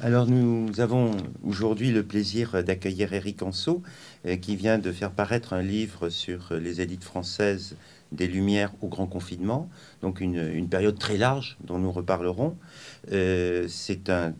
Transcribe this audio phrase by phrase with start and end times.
[0.00, 1.10] Alors nous avons
[1.42, 3.82] aujourd'hui le plaisir d'accueillir Eric Anso,
[4.26, 7.74] euh, qui vient de faire paraître un livre sur les élites françaises
[8.12, 9.68] des Lumières au grand confinement,
[10.00, 12.56] donc une, période très large dont nous reparlerons.
[13.10, 14.34] Euh, c'est un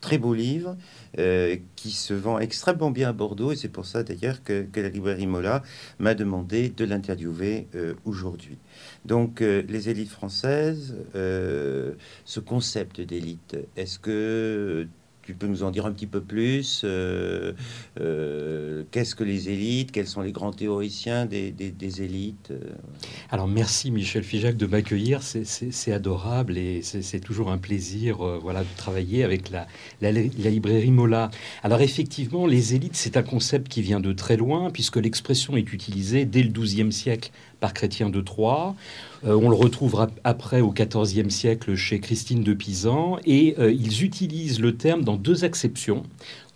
[0.00, 0.76] très beau livre
[1.18, 4.88] euh, qui se vend extrêmement bien à Bordeaux et c'est pour ça d'ailleurs que, la
[4.88, 5.62] librairie Mola
[5.98, 7.66] m'a demandé de l'interviewer
[8.04, 8.58] aujourd'hui.
[9.04, 14.88] Donc les élites françaises, ce concept d'élite, est-ce que
[15.30, 17.52] tu peux nous en dire un petit peu plus euh,
[18.00, 21.54] euh, Qu'est-ce que les élites Quels sont les grands théoriciens des,
[22.02, 22.52] élites
[23.30, 28.62] Alors merci Michel Figeac de m'accueillir, c'est adorable et c'est toujours un plaisir euh, voilà,
[28.62, 29.68] de travailler avec la,
[30.00, 31.30] la, librairie Mola.
[31.62, 35.72] Alors effectivement, les élites, c'est un concept qui vient de très loin puisque l'expression est
[35.72, 38.74] utilisée dès le XIIe siècle par Chrétien de Troyes.
[39.24, 44.02] Euh, on le retrouve après au XIVe siècle chez Christine de Pisan et euh, ils
[44.02, 46.02] utilisent le terme dans deux acceptions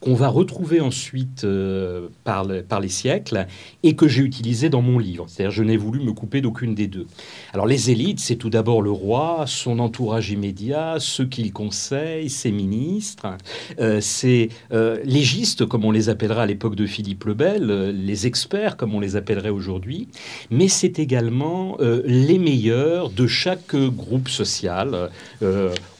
[0.04, 3.46] qu'on va retrouver ensuite euh, par, les siècles
[3.82, 5.24] et que j'ai utilisé dans mon livre.
[5.28, 7.06] C'est-à-dire, je n'ai voulu me couper d'aucune des deux.
[7.54, 12.52] Alors, les élites, c'est tout d'abord le roi, son entourage immédiat, ceux qu'il conseille, ses
[12.52, 13.38] ministres.
[13.80, 18.26] Euh, c'est euh, légistes, comme on les appellerait à l'époque de Philippe le Bel, les
[18.26, 20.08] experts, comme on les appellerait aujourd'hui.
[20.50, 25.10] Mais c'est également les meilleurs de chaque groupe social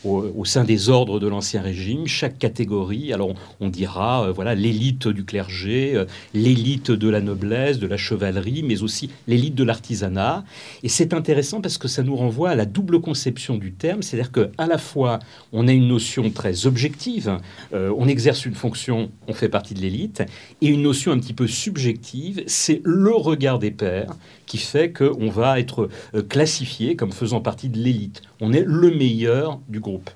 [0.05, 3.13] au, sein des ordres de l'Ancien Régime, chaque catégorie.
[3.13, 7.97] Alors, on, dira, euh, voilà, l'élite du clergé, euh, l'élite de la noblesse, de la
[7.97, 10.45] chevalerie, mais aussi l'élite de l'artisanat.
[10.83, 14.33] Et c'est intéressant parce que ça nous renvoie à la double conception du terme, c'est-à-dire
[14.33, 15.19] qu'à la fois,
[15.53, 17.39] on a une notion très objective,
[17.73, 20.23] euh, on exerce une fonction, on fait partie de l'élite,
[20.61, 24.15] et une notion un petit peu subjective, c'est le regard des pairs
[24.47, 25.89] qui fait qu'on va être
[26.29, 28.23] classifié comme faisant partie de l'élite.
[28.41, 30.11] On est le meilleur du groupe.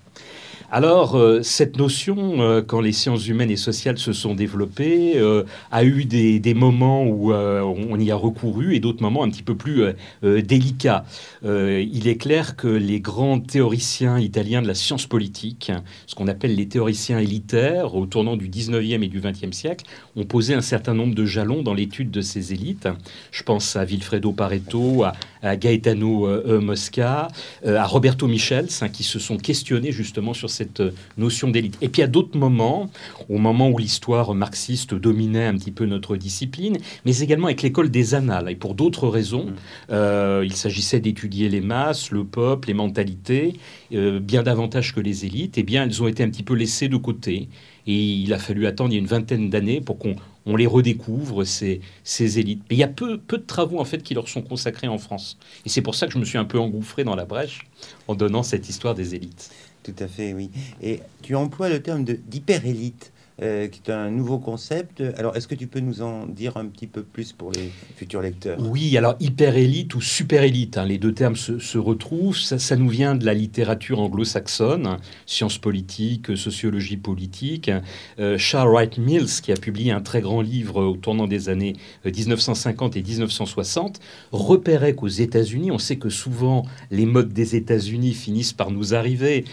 [0.71, 5.45] Alors, euh, cette notion, euh, quand les sciences humaines et sociales se sont développées, euh,
[5.71, 9.55] a eu des, moments où on y a recouru et d'autres moments un petit peu
[9.55, 9.85] plus
[10.23, 11.05] délicats.
[11.45, 15.71] il est clair que les grands théoriciens italiens de la science politique,
[16.07, 19.85] ce qu'on appelle les théoriciens élitaires, au tournant du 19e et du 20e siècle,
[20.17, 22.89] ont posé un certain nombre de jalons dans l'étude de ces élites.
[23.31, 25.05] Je pense à Vilfredo Pareto,
[25.43, 27.29] à, Gaetano Mosca,
[27.65, 30.83] à Roberto Michels, hein, qui se sont questionnés justement sur cette
[31.17, 31.79] notion d'élite.
[31.81, 32.91] Et puis à d'autres moments,
[33.29, 37.91] au moment où l'histoire marxiste dominait un petit peu notre discipline, mais également avec l'école
[37.91, 38.51] des annales.
[38.51, 39.55] Et pour d'autres raisons, mmh.
[39.91, 43.55] euh, il s'agissait d'étudier les masses, le peuple, les mentalités,
[43.93, 45.59] euh, bien davantage que les élites.
[45.59, 47.49] Et eh bien, elles ont été un petit peu laissées de côté.
[47.87, 50.15] Et il a fallu attendre il y a une vingtaine d'années pour qu'on
[50.45, 52.63] on les redécouvre, ces, ces élites.
[52.71, 54.99] Mais il y a peu, peu de travaux en fait qui leur sont consacrés en
[54.99, 55.39] France.
[55.67, 57.67] Et c'est pour ça que je me suis un peu engouffré dans la brèche
[58.09, 59.51] en donnant cette histoire des élites.
[59.89, 60.51] Tout à fait, oui.
[60.83, 63.11] Et tu emploies le terme d'hyper-élite.
[63.41, 65.01] Euh, qui est un nouveau concept.
[65.17, 68.21] Alors, est-ce que tu peux nous en dire un petit peu plus pour les futurs
[68.21, 68.59] lecteurs?
[68.61, 72.37] Oui, alors hyper-élite ou super-élite, hein, les deux termes se, retrouvent.
[72.37, 77.71] Ça, nous vient de la littérature anglo-saxonne, sciences politiques, sociologie politique.
[78.19, 81.75] Euh, Charles Wright Mills, qui a publié un très grand livre au tournant des années
[82.05, 84.01] 1950 euh, et 1960,
[84.33, 89.45] repérait qu'aux États-Unis, on sait que souvent les modes des États-Unis finissent par nous arriver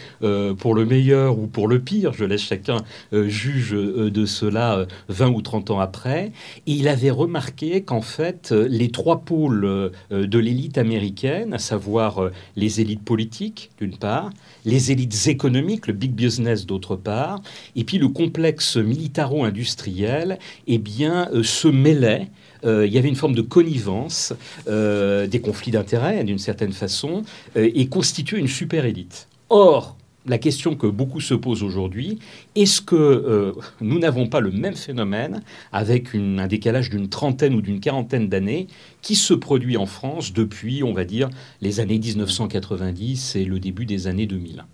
[0.58, 2.14] pour le meilleur ou pour le pire.
[2.14, 2.78] Je laisse chacun
[3.12, 6.32] juge de cela 20 euh, ou 30 ans après.
[6.66, 12.82] Il avait remarqué qu'en fait, euh, les trois pôles de l'élite américaine, à savoir les
[12.82, 14.30] élites politiques d'une part,
[14.66, 17.42] les élites économiques, le big business d'autre part,
[17.76, 22.28] et puis le complexe militaro-industriel, eh bien, se mêlaient
[22.64, 24.34] il y avait une forme de connivence,
[24.66, 27.22] des conflits d'intérêts d'une certaine façon,
[27.56, 29.28] et constituait une super élite.
[29.50, 32.20] Or, la question que beaucoup se posent aujourd'hui,
[32.56, 35.42] est-ce que euh, nous n'avons pas le même phénomène
[35.72, 38.68] avec un décalage d'une trentaine ou d'une quarantaine d'années
[39.02, 41.30] qui se produit en France depuis, on va dire,
[41.62, 44.66] les années 1990 et le début des années 2000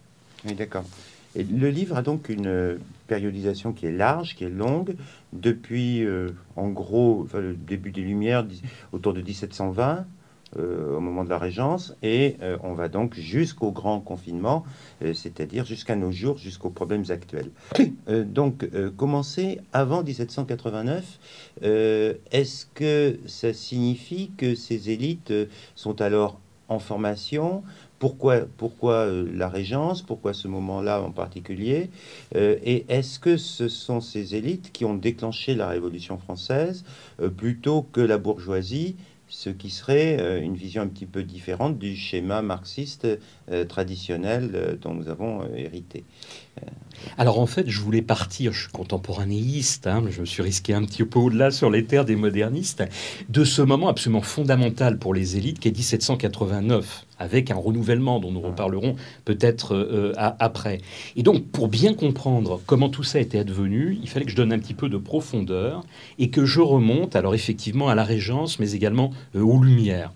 [0.45, 0.85] Oui, d'accord.
[1.35, 2.77] Et le livre a donc une
[3.07, 4.95] périodisation qui est large, qui est longue,
[5.33, 8.45] depuis, euh, en gros, le début des Lumières,
[8.91, 10.05] autour de 1720
[10.59, 14.65] euh, au moment de la Régence, et euh, on va donc jusqu'au grand confinement,
[15.01, 17.51] euh, c'est-à-dire jusqu'à nos jours, jusqu'aux problèmes actuels.
[18.07, 18.67] donc,
[18.97, 21.19] commencer avant 1789,
[21.61, 25.33] est-ce que ça signifie que ces élites
[25.75, 26.37] sont alors
[26.67, 27.63] en formation?
[27.99, 30.01] Pourquoi, pourquoi la Régence?
[30.01, 31.91] Pourquoi ce moment-là en particulier?
[32.35, 36.83] Et est-ce que ce sont ces élites qui ont déclenché la Révolution française
[37.37, 38.95] plutôt que la bourgeoisie
[39.31, 43.07] ce qui serait euh, une vision un petit peu différente du schéma marxiste
[43.49, 46.03] euh, traditionnel euh, dont nous avons hérité.
[47.17, 50.83] alors en fait, je voulais partir, je suis contemporanéiste, hein, je me suis risqué un
[50.83, 52.83] petit peu au-delà sur les terres des modernistes,
[53.29, 58.31] de ce moment absolument fondamental pour les élites qui est 1789, avec un renouvellement dont
[58.31, 58.95] nous reparlerons
[59.25, 60.79] peut-être euh, après.
[61.15, 64.51] Et donc, pour bien comprendre comment tout ça était advenu, il fallait que je donne
[64.51, 65.83] un petit peu de profondeur
[66.19, 70.11] et que je remonte, alors effectivement, à la Régence, mais également euh, aux Lumières.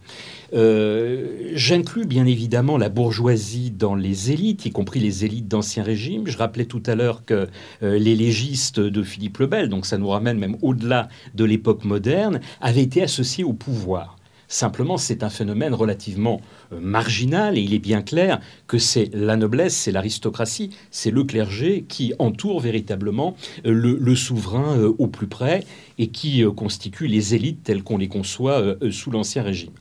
[0.54, 6.28] Euh, j'inclus bien évidemment la bourgeoisie dans les élites, y compris les élites d'Ancien Régime.
[6.28, 7.48] Je rappelais tout à l'heure que
[7.84, 11.84] euh, les légistes de Philippe le Bel, donc ça nous ramène même au-delà de l'époque
[11.84, 14.15] moderne, avaient été associés au pouvoir.
[14.56, 16.40] Simplement, c'est un phénomène relativement
[16.72, 21.26] euh, marginal et il est bien clair que c'est la noblesse, c'est l'aristocratie, c'est le
[21.26, 23.36] clergé qui entoure véritablement
[23.66, 25.66] euh, le, souverain euh, au plus près
[26.00, 29.72] et qui constitue les élites telles qu'on les conçoit sous l'Ancien Régime.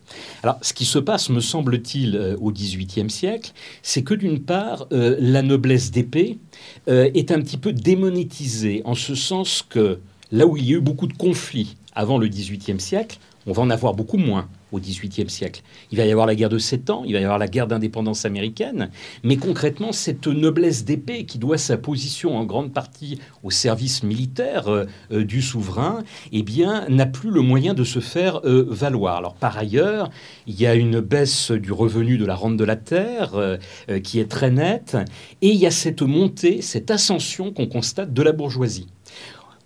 [0.43, 5.43] Alors, ce qui se passe, me semble-t-il, au XVIIIe siècle, c'est que d'une part, la
[5.43, 6.39] noblesse d'épée
[6.87, 9.99] est un petit peu démonétisée, en ce sens que
[10.31, 13.63] là où il y a eu beaucoup de conflits avant le XVIIIe siècle, on va
[13.63, 15.63] en avoir beaucoup moins au XVIIIe siècle.
[15.91, 17.67] Il va y avoir la guerre de Sept Ans, il va y avoir la guerre
[17.67, 18.91] d'indépendance américaine,
[19.23, 24.69] mais concrètement, cette noblesse d'épée qui doit sa position en grande partie au service militaire
[24.69, 29.17] euh, euh, du souverain, eh bien, n'a plus le moyen de se faire euh, valoir.
[29.17, 30.11] Alors, par ailleurs,
[30.47, 33.59] il y a une baisse du revenu de la rente de la terre
[34.03, 34.97] qui est très nette,
[35.43, 38.87] et il y a cette montée, cette ascension qu'on constate de la bourgeoisie.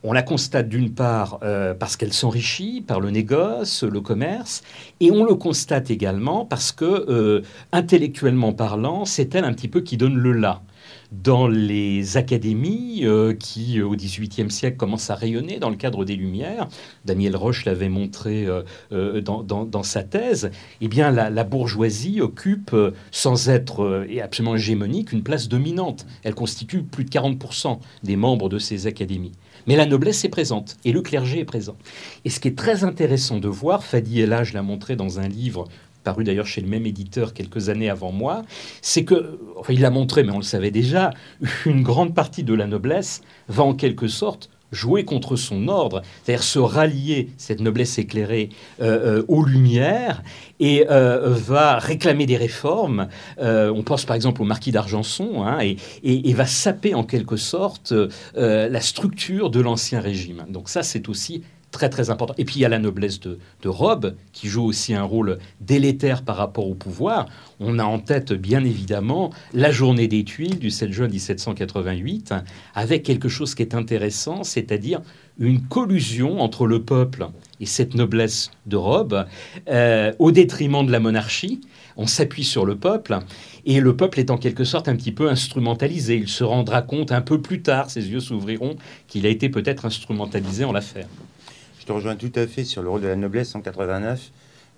[0.05, 4.63] On la constate d'une part euh, parce qu'elle s'enrichit par le négoce, le commerce,
[5.01, 7.43] et on le constate également parce que, euh,
[7.73, 10.63] intellectuellement parlant, c'est elle un petit peu qui donne le là
[11.11, 16.15] dans les académies euh, qui, au XVIIIe siècle, commencent à rayonner dans le cadre des
[16.15, 16.69] Lumières.
[17.05, 18.47] Daniel Roche l'avait montré
[18.91, 20.51] dans, sa thèse.
[20.81, 22.77] Eh bien, la, la bourgeoisie occupe,
[23.11, 26.07] sans être absolument hégémonique, une place dominante.
[26.23, 29.33] Elle constitue plus de 40% des membres de ces académies.
[29.69, 31.77] Mais la noblesse est présente et le clergé est présent.
[32.25, 35.69] Et ce qui est très intéressant de voir, Fadi Elage l'a montré dans un livre
[36.05, 38.45] paru d'ailleurs chez le même éditeur quelques années avant moi,
[38.81, 39.39] c'est que,
[39.69, 41.11] il l'a montré mais on le savait déjà,
[41.67, 46.45] une grande partie de la noblesse va en quelque sorte jouer contre son ordre, c'est-à-dire
[46.45, 48.51] se rallier, cette noblesse éclairée,
[48.81, 50.23] euh, euh, aux Lumières,
[50.61, 53.09] et euh, va réclamer des réformes.
[53.39, 57.93] on pense par exemple au marquis d'Argenson, hein, et, et, va saper en quelque sorte
[58.35, 60.45] la structure de l'Ancien Régime.
[60.49, 62.35] Donc ça, c'est aussi très très important.
[62.39, 66.23] Et puis il y a la noblesse de, robe qui joue aussi un rôle délétère
[66.23, 67.27] par rapport au pouvoir.
[67.61, 72.35] On a en tête bien évidemment la journée des tuiles du 7 juin 1788
[72.75, 75.03] avec quelque chose qui est intéressant, c'est-à-dire
[75.39, 77.29] une collusion entre le peuple
[77.61, 79.27] et cette noblesse de robe
[79.69, 81.61] euh, au détriment de la monarchie.
[81.97, 83.19] On s'appuie sur le peuple
[83.67, 86.17] et le peuple est en quelque sorte un petit peu instrumentalisé.
[86.17, 88.77] Il se rendra compte un peu plus tard, ses yeux s'ouvriront,
[89.09, 91.09] qu'il a été peut-être instrumentalisé en l'affaire
[91.89, 94.31] te rejoins tout à fait sur le rôle de la noblesse en 89.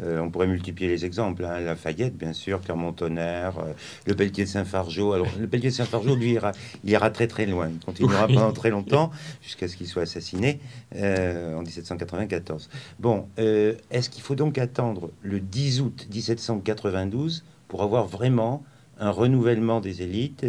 [0.02, 1.44] Euh, on pourrait multiplier les exemples.
[1.44, 1.58] Hein.
[1.58, 3.72] Lafayette, bien sûr, Clermont-Tonnerre, euh,
[4.06, 5.12] le Pelletier de Saint-Fargeau.
[5.12, 6.52] Alors, le Pelletier de Saint-Fargeau, lui, ira,
[6.84, 7.68] il ira très très loin.
[7.68, 9.10] Il continuera pendant très longtemps,
[9.42, 10.60] jusqu'à ce qu'il soit assassiné
[10.94, 12.70] euh, en 1794.
[13.00, 18.62] Bon, est-ce qu'il faut donc attendre le 10 août 1792 pour avoir vraiment
[19.00, 20.46] un renouvellement des élites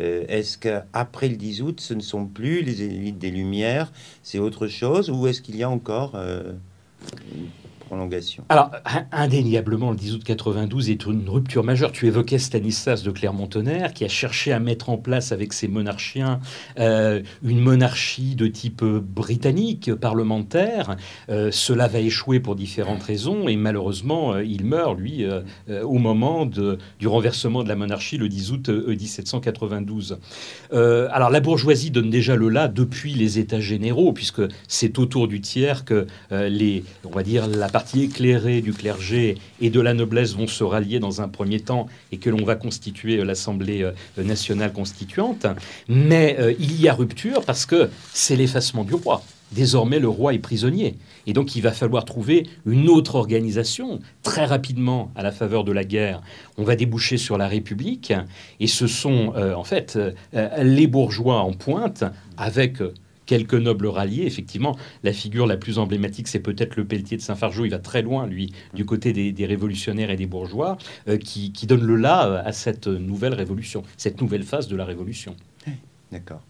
[0.00, 4.38] euh, est-ce qu'après le 10 août, ce ne sont plus les élites des Lumières, c'est
[4.38, 6.52] autre chose, ou est-ce qu'il y a encore euh,
[8.48, 8.70] alors,
[9.12, 11.92] indéniablement, le 10 août 92 est une rupture majeure.
[11.92, 16.40] Tu évoquais Stanislas de Clermont-Tonnerre, qui a cherché à mettre en place avec ses monarchiens
[16.78, 20.96] euh, une monarchie de type britannique, parlementaire.
[21.28, 25.24] Euh, cela va échouer pour différentes raisons, et malheureusement, euh, il meurt, lui,
[25.82, 30.18] au moment du renversement de la monarchie le 10 août 1792.
[30.70, 35.40] alors, la bourgeoisie donne déjà le là depuis les États généraux, puisque c'est autour du
[35.40, 40.34] tiers que les, on va dire, la partie éclairée du clergé et de la noblesse
[40.34, 43.92] vont se rallier dans un premier temps et que l'on va constituer euh, l'Assemblée euh,
[44.22, 45.46] nationale constituante.
[45.88, 49.22] Mais euh, il y a rupture parce que c'est l'effacement du roi.
[49.52, 50.96] Désormais, le roi est prisonnier.
[51.26, 54.00] Et donc, il va falloir trouver une autre organisation.
[54.22, 56.22] Très rapidement, à la faveur de la guerre,
[56.58, 58.12] on va déboucher sur la République.
[58.58, 59.96] Et ce sont, en fait,
[60.58, 62.02] les bourgeois en pointe,
[62.36, 62.78] avec
[63.26, 64.24] quelques nobles ralliés.
[64.24, 67.64] Effectivement, la figure la plus emblématique, c'est peut-être le Pelletier de Saint-Fargeau.
[67.64, 70.78] Il va très loin, lui, du côté des, révolutionnaires et des bourgeois,
[71.08, 74.84] euh, qui, donne le là euh, à cette nouvelle révolution, cette nouvelle phase de la
[74.84, 75.34] révolution.
[76.14, 76.42] D'accord.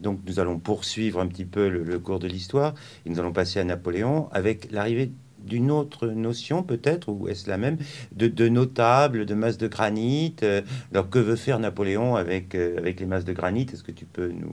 [0.00, 2.74] Donc nous allons poursuivre un petit peu le, cours de l'histoire
[3.04, 5.12] et nous allons passer à Napoléon avec l'arrivée
[5.44, 7.78] d'une autre notion peut-être, ou est-ce la même,
[8.14, 12.78] de, de notables, de masses de granit euh, Alors que veut faire Napoléon avec, euh,
[12.78, 13.66] avec les masses de granit?
[13.72, 14.52] Est-ce que tu peux nous...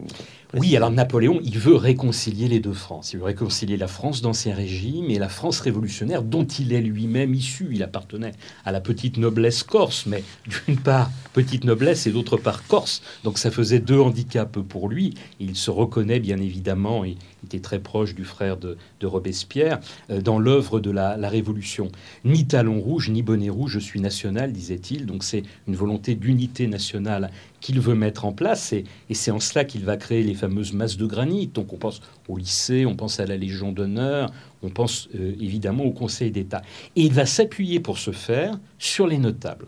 [0.55, 3.13] Oui, alors Napoléon, il veut réconcilier les deux France.
[3.13, 7.33] Il veut réconcilier la France d'Ancien Régime et la France révolutionnaire dont il est lui-même
[7.33, 7.69] issu.
[7.71, 8.31] Il appartenait
[8.65, 10.23] à la petite noblesse corse, mais
[10.67, 13.01] d'une part petite noblesse et d'autre part corse.
[13.23, 15.13] Donc ça faisait deux handicaps pour lui.
[15.39, 19.79] Il se reconnaît bien évidemment, et était très proche du frère de, Robespierre,
[20.09, 21.91] euh, dans l'œuvre de la, Révolution.
[22.25, 25.05] Ni talon rouge, ni bonnet rouge, je suis national, disait-il.
[25.05, 27.29] Donc c'est une volonté d'unité nationale
[27.61, 30.97] qu'il veut mettre en place, et, c'est en cela qu'il va créer les fameuses masses
[30.97, 31.47] de granit.
[31.47, 35.83] Donc on pense au lycée, on pense à la Légion d'honneur, on pense euh, évidemment
[35.83, 36.61] au Conseil d'État.
[36.95, 39.67] Et il va s'appuyer pour ce faire sur les notables.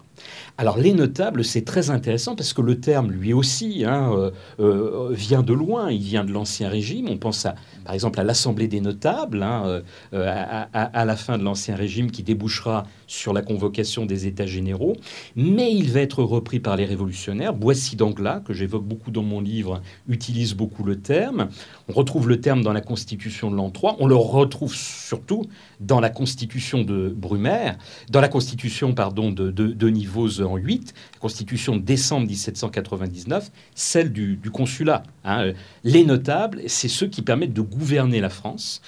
[0.58, 5.10] Alors les notables, c'est très intéressant parce que le terme, lui aussi, hein, euh, euh,
[5.12, 7.08] vient de loin, il vient de l'Ancien Régime.
[7.10, 7.48] On pense
[7.84, 9.82] par exemple à l'Assemblée des notables, hein,
[10.14, 14.96] à, la fin de l'Ancien Régime, qui débouchera sur la convocation des États généraux.
[15.36, 17.54] Mais il va être repris par les révolutionnaires.
[17.54, 21.50] Boissy d'Anglas, que j'évoque beaucoup dans mon livre, utilise beaucoup le terme.
[21.92, 23.98] On retrouve le terme dans la Constitution de l'an 3.
[24.00, 25.44] On le retrouve surtout
[25.82, 27.78] dans la Constitution de Brumaire,
[28.10, 35.04] dans la Constitution de, de, de 8, la Constitution de décembre 1799, celle du, consulat.
[35.26, 35.52] Hein.
[35.84, 38.82] Les notables, c'est ceux qui permettent de gouverner la France.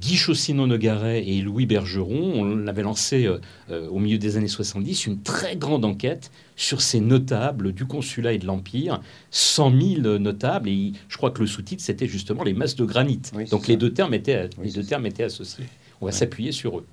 [0.00, 5.06] Guy Chaussino-Nogaret et Louis Bergeron, on avait lancé euh, euh, au milieu des années 70
[5.06, 10.68] une très grande enquête sur ces notables du consulat et de l'Empire, 100 000 notables,
[10.68, 13.20] et je crois que le sous-titre, c'était justement les masses de granit.
[13.50, 15.66] Donc les deux, termes étaient, les deux termes étaient associés.
[16.00, 16.86] On va s'appuyer sur eux.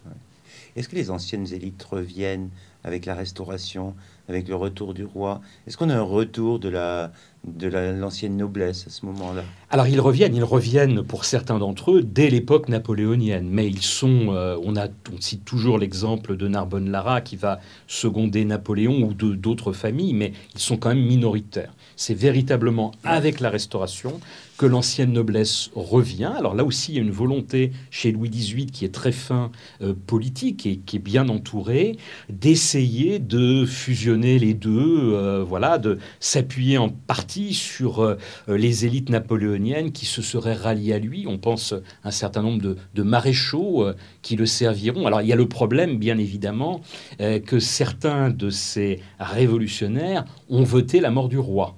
[0.75, 2.50] Est-ce que les anciennes élites reviennent
[2.84, 3.96] avec la restauration,
[4.27, 5.42] avec le retour du roi?
[5.68, 7.12] Est-ce qu'on a un retour de la
[7.46, 9.44] de l'ancienne noblesse à ce moment-là?
[9.70, 14.27] Alors ils reviennent, ils reviennent pour certains d'entre eux dès l'époque napoléonienne, mais ils sont,
[14.30, 19.74] euh, on, a, on cite toujours l'exemple de Narbonne-Lara qui va seconder Napoléon ou d'autres
[19.74, 21.74] familles, mais ils sont quand même minoritaires.
[21.96, 24.20] C'est véritablement avec la Restauration
[24.57, 26.31] que l'ancienne noblesse revient.
[26.38, 29.51] Alors là aussi, il y a une volonté chez Louis XVIII qui est très fin
[29.81, 31.98] euh, politique et qui est bien entouré
[32.29, 38.17] d'essayer de fusionner les deux, euh, voilà, de s'appuyer en partie sur euh,
[38.48, 41.25] les élites napoléoniennes qui se seraient ralliées à lui.
[41.27, 43.88] On pense un certain nombre de, de maréchaux
[44.22, 45.07] qui le serviront.
[45.07, 46.81] Alors il y a le problème, bien évidemment,
[47.19, 51.77] que certains de ces révolutionnaires ont voté la mort du roi.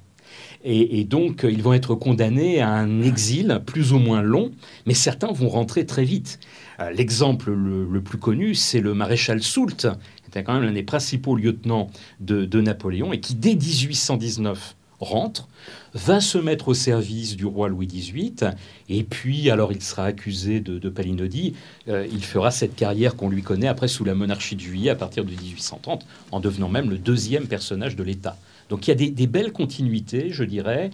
[0.67, 4.49] Et, donc, ils vont être condamnés à un exil plus ou moins long,
[4.87, 6.39] mais certains vont rentrer très vite.
[6.79, 10.81] Euh, l'exemple le, plus connu, c'est le maréchal Soult, qui était quand même l'un des
[10.81, 15.47] principaux lieutenants de, Napoléon, et qui, dès 1819, rentre,
[15.93, 18.51] va se mettre au service du roi Louis XVIII,
[18.89, 21.53] et puis, alors il sera accusé de, palinodie,
[21.87, 24.95] euh, il fera cette carrière qu'on lui connaît après sous la monarchie de Juillet à
[24.95, 28.37] partir de 1830, en devenant même le deuxième personnage de l'État.
[28.69, 30.89] Donc il y a des, belles continuités, je dirais,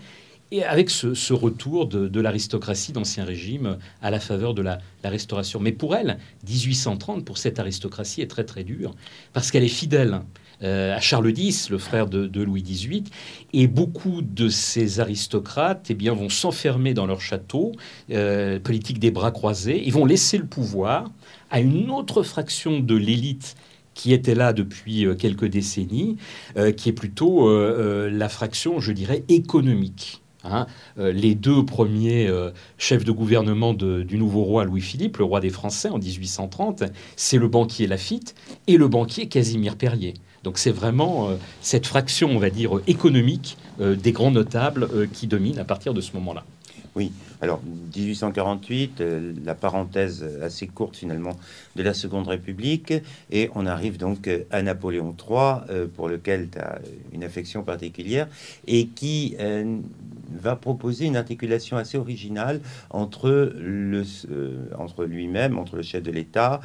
[0.51, 5.59] et avec ce, retour de, l'aristocratie d'Ancien Régime à la faveur de la, Restauration.
[5.59, 8.93] Mais pour elle, 1830, pour cette aristocratie, est très très dur,
[9.33, 10.21] parce qu'elle est fidèle
[10.61, 13.03] à Charles X, le frère de, Louis XVIII,
[13.53, 17.71] et beaucoup de ces aristocrates eh bien, vont s'enfermer dans leur château,
[18.11, 21.09] euh, politique des bras croisés, ils vont laisser le pouvoir
[21.49, 23.55] à une autre fraction de l'élite
[23.93, 26.17] qui était là depuis euh, quelques décennies,
[26.57, 30.21] euh, qui est plutôt euh, la fraction, je dirais, économique.
[30.43, 30.65] Hein.
[30.97, 32.27] les deux premiers
[32.79, 37.47] chefs de gouvernement du nouveau roi Louis-Philippe, le roi des Français en 1830, c'est le
[37.47, 38.33] banquier Lafitte
[38.65, 40.15] et le banquier Casimir Perrier.
[40.43, 41.29] Donc c'est vraiment
[41.61, 46.13] cette fraction, on va dire, économique des grands notables qui domine à partir de ce
[46.13, 46.43] moment-là.
[46.93, 47.61] Oui, alors
[47.95, 51.37] 1848, euh, la parenthèse assez courte finalement
[51.77, 52.93] de la Seconde République,
[53.31, 56.79] et on arrive donc à Napoléon III, euh, pour lequel tu as
[57.13, 58.27] une affection particulière,
[58.67, 59.77] et qui euh,
[60.39, 64.03] va proposer une articulation assez originale entre, le,
[64.77, 66.61] entre lui-même, entre le chef de l'État,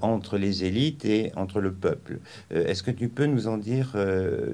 [0.00, 2.18] entre les élites et entre le peuple.
[2.50, 3.96] Est-ce que tu peux nous en dire,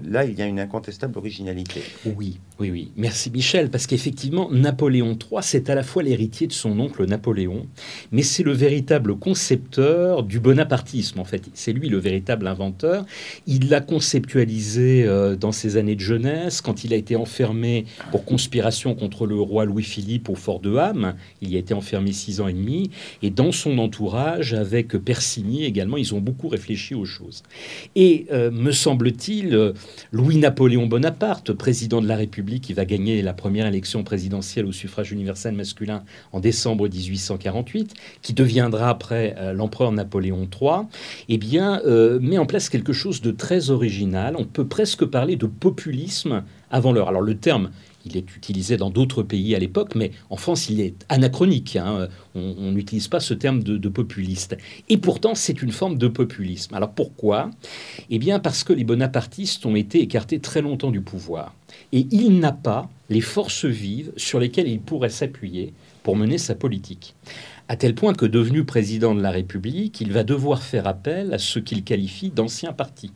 [0.05, 2.93] là il y a une incontestable originalité Oui, oui, oui.
[2.97, 7.67] Merci Michel, parce qu'effectivement, Napoléon III, c'est à la fois l'héritier de son oncle Napoléon,
[8.11, 11.43] mais c'est le véritable concepteur du bonapartisme, en fait.
[11.55, 13.05] C'est lui le véritable inventeur.
[13.47, 18.25] Il l'a conceptualisé euh, dans ses années de jeunesse, quand il a été enfermé pour
[18.43, 21.15] conspiration contre le roi Louis-Philippe au fort de Ham.
[21.43, 22.91] Il y a été enfermé six ans et demi.
[23.23, 27.45] Et dans son entourage, avec Persigny également, ils ont beaucoup réfléchi aux choses.
[27.95, 29.75] Et euh, me semble-t-il,
[30.11, 35.13] Louis-Napoléon Bonaparte, président de la République, qui va gagner la première élection présidentielle au suffrage
[35.13, 40.89] universel masculin en décembre 1848, qui deviendra après euh, l'empereur Napoléon III,
[41.29, 44.35] eh bien, euh, met en place quelque chose de très original.
[44.37, 47.09] On peut presque parler de populisme avant l'heure.
[47.09, 47.71] Alors le terme
[48.05, 51.77] il est utilisé dans d'autres pays à l'époque, mais en France, il est anachronique.
[51.77, 52.09] Hein.
[52.35, 54.57] On n'utilise pas ce terme de, populiste.
[54.89, 56.75] Et pourtant, c'est une forme de populisme.
[56.75, 57.51] Alors pourquoi?
[58.11, 61.55] Eh bien, parce que les bonapartistes ont été écartés très longtemps du pouvoir.
[61.93, 66.55] Et il n'a pas les forces vives sur lesquelles il pourrait s'appuyer pour mener sa
[66.55, 67.15] politique
[67.73, 71.39] à tel point que devenu président de la République, il va devoir faire appel à
[71.39, 73.13] ce qu'il qualifie d'anciens partis.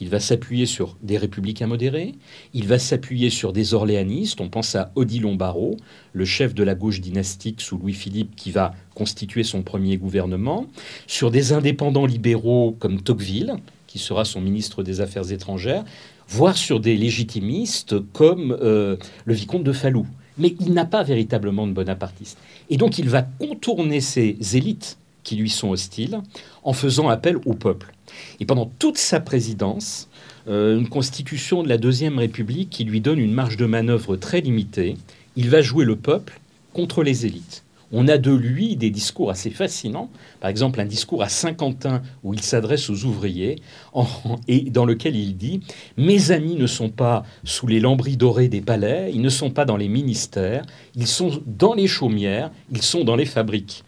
[0.00, 2.14] Il va s'appuyer sur des républicains modérés,
[2.54, 5.76] il va s'appuyer sur des orléanistes, on pense à Odilon Barrot,
[6.12, 10.66] le chef de la gauche dynastique sous Louis-Philippe qui va constituer son premier gouvernement,
[11.06, 13.54] sur des indépendants libéraux comme Tocqueville,
[13.86, 15.84] qui sera son ministre des Affaires étrangères,
[16.28, 20.06] voire sur des légitimistes comme euh, le vicomte de Falloux
[20.38, 22.38] mais il n'a pas véritablement de bonapartiste.
[22.70, 26.22] Et donc il va contourner ces élites qui lui sont hostiles
[26.64, 27.92] en faisant appel au peuple.
[28.40, 30.08] Et pendant toute sa présidence,
[30.48, 34.40] euh, une constitution de la Deuxième République qui lui donne une marge de manœuvre très
[34.40, 34.96] limitée,
[35.36, 36.40] il va jouer le peuple
[36.72, 37.62] contre les élites.
[37.92, 40.10] On a de lui des discours assez fascinants.
[40.40, 43.56] Par exemple, un discours à Saint-Quentin où il s'adresse aux ouvriers
[44.48, 45.60] et dans lequel il dit
[45.98, 49.66] Mes amis ne sont pas sous les lambris dorés des palais, ils ne sont pas
[49.66, 53.84] dans les ministères, ils sont dans les chaumières, ils sont dans les fabriques.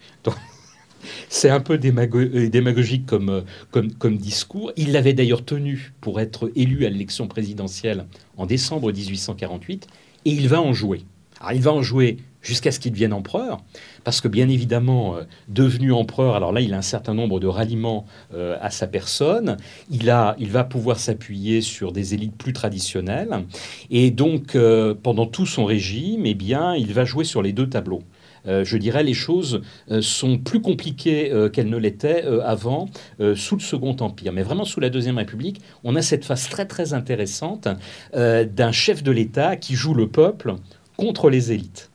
[1.29, 4.71] C'est un peu euh, démagogique comme, euh, comme, discours.
[4.77, 8.05] Il l'avait d'ailleurs tenu pour être élu à l'élection présidentielle
[8.37, 9.87] en décembre 1848
[10.25, 11.03] et il va en jouer.
[11.39, 13.61] Alors il va en jouer jusqu'à ce qu'il devienne empereur,
[14.03, 17.45] parce que bien évidemment, euh, devenu empereur, alors là, il a un certain nombre de
[17.45, 19.57] ralliements à sa personne,
[19.91, 23.45] il, a, il va pouvoir s'appuyer sur des élites plus traditionnelles,
[23.91, 24.57] et donc
[25.03, 28.01] pendant tout son régime, eh bien, il va jouer sur les deux tableaux.
[28.45, 29.61] Je dirais les choses
[30.01, 32.89] sont plus compliquées qu'elles ne l'étaient avant
[33.35, 34.33] sous le Second Empire.
[34.33, 37.67] Mais vraiment sous la Deuxième République, on a cette phase très très intéressante
[38.13, 40.55] d'un chef de l'État qui joue le peuple
[40.97, 41.89] contre les élites.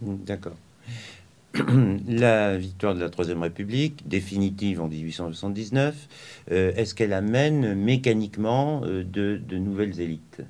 [0.00, 0.54] D'accord.
[2.06, 5.94] La victoire de la Troisième République, définitive en 1879,
[6.52, 10.42] euh, est-ce qu'elle amène mécaniquement euh, de, nouvelles élites?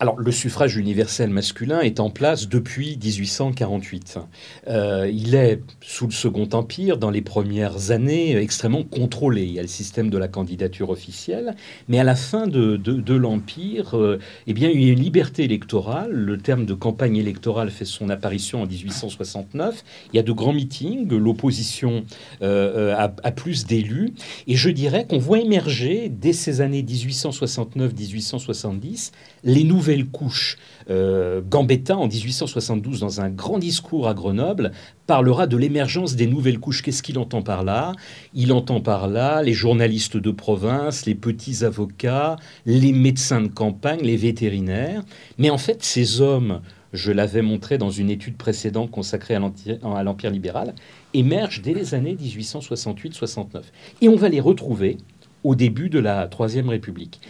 [0.00, 4.18] Alors, le suffrage universel masculin est en place depuis 1848.
[4.66, 9.44] Euh, il est, sous le Second Empire, dans les premières années, extrêmement contrôlé.
[9.44, 11.54] Il y a le système de la candidature officielle,
[11.88, 16.10] mais à la fin de, l'Empire, euh, eh bien, il y a une liberté électorale.
[16.10, 19.84] Le terme de campagne électorale fait son apparition en 1869.
[20.14, 22.04] Il y a de grands meetings, l'opposition
[22.40, 24.12] euh, a, a, plus d'élus,
[24.46, 29.10] et je dirais qu'on voit émerger, dès ces années 1869-1870,
[29.42, 30.56] les nouvelles couches.
[30.88, 34.70] Euh, Gambetta, en 1872, dans un grand discours à Grenoble,
[35.08, 36.82] parlera de l'émergence des nouvelles couches.
[36.82, 37.90] Qu'est-ce qu'il entend par là?
[38.34, 44.02] Il entend par là les journalistes de province, les petits avocats, les médecins de campagne,
[44.02, 45.02] les vétérinaires.
[45.38, 46.60] Mais en fait, ces hommes,
[46.94, 50.74] je l'avais montré dans une étude précédente consacrée à l'Empire libéral,
[51.12, 53.62] émergent dès les années 1868-69.
[54.00, 54.96] Et on va les retrouver
[55.42, 57.20] au début de la Troisième République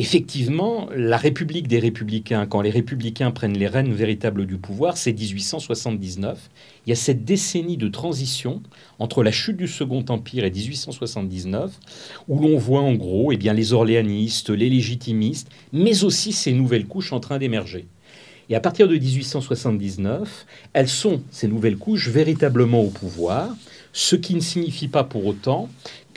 [0.00, 5.12] effectivement, la République des Républicains, quand les Républicains prennent les rênes véritables du pouvoir, c'est
[5.12, 6.50] 1879.
[6.86, 8.62] Il y a cette décennie de transition
[8.98, 11.78] entre la chute du Second Empire et 1879,
[12.28, 16.86] où l'on voit en gros eh bien, les orléanistes, les légitimistes, mais aussi ces nouvelles
[16.86, 17.86] couches en train d'émerger.
[18.50, 23.54] Et à partir de 1879, elles sont, ces nouvelles couches, véritablement au pouvoir,
[23.92, 25.68] ce qui ne signifie pas pour autant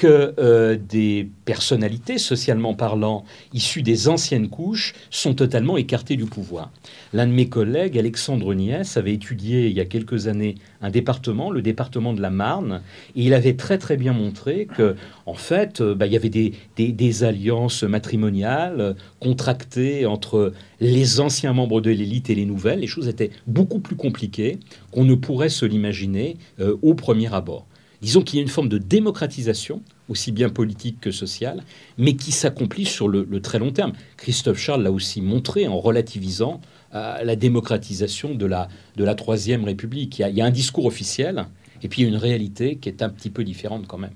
[0.03, 6.71] que euh, des personnalités, socialement parlant, issues des anciennes couches, sont totalement écartées du pouvoir.
[7.13, 11.51] L'un de mes collègues, Alexandre Niès, avait étudié il y a quelques années un département,
[11.51, 12.81] le département de la Marne,
[13.15, 16.27] et il avait très très bien montré que, en fait, euh, bah, il y avait
[16.27, 22.79] des, alliances matrimoniales contractées entre les anciens membres de l'élite et les nouvelles.
[22.79, 24.59] Les choses étaient beaucoup plus compliquées
[24.91, 27.67] qu'on ne pourrait se l'imaginer euh, au premier abord.
[28.03, 31.63] Disons qu'il y a une forme de démocratisation, aussi bien politique que sociale,
[31.97, 33.93] mais qui s'accomplit sur le, très long terme.
[34.17, 36.61] Christophe Charles l'a aussi montré en relativisant
[36.93, 40.19] euh, la démocratisation de la, de la Troisième République.
[40.19, 41.45] Il y, a, un discours officiel
[41.81, 44.13] et puis une réalité qui est un petit peu différente quand même.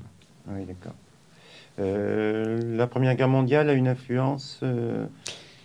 [0.48, 0.94] Oui, d'accord.
[1.80, 5.06] Euh, la Première Guerre mondiale a une influence euh,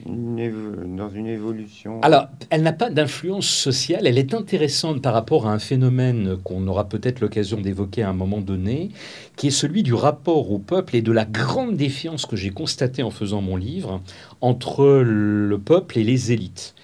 [0.06, 5.52] dans une évolution Alors, elle n'a pas d'influence sociale, elle est intéressante par rapport à
[5.52, 8.90] un phénomène qu'on aura peut-être l'occasion d'évoquer à un moment donné,
[9.36, 13.02] qui est celui du rapport au peuple et de la grande défiance que j'ai constatée
[13.02, 14.00] en faisant mon livre
[14.40, 16.74] entre le peuple et les élites.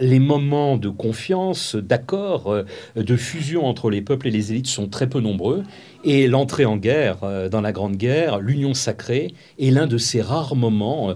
[0.00, 2.64] les moments de confiance, d'accord,
[2.96, 5.62] de fusion entre les peuples et les élites sont très peu nombreux.
[6.04, 7.18] Et l'entrée en guerre,
[7.50, 11.14] dans la Grande Guerre, l'union sacrée, est l'un de ces rares moments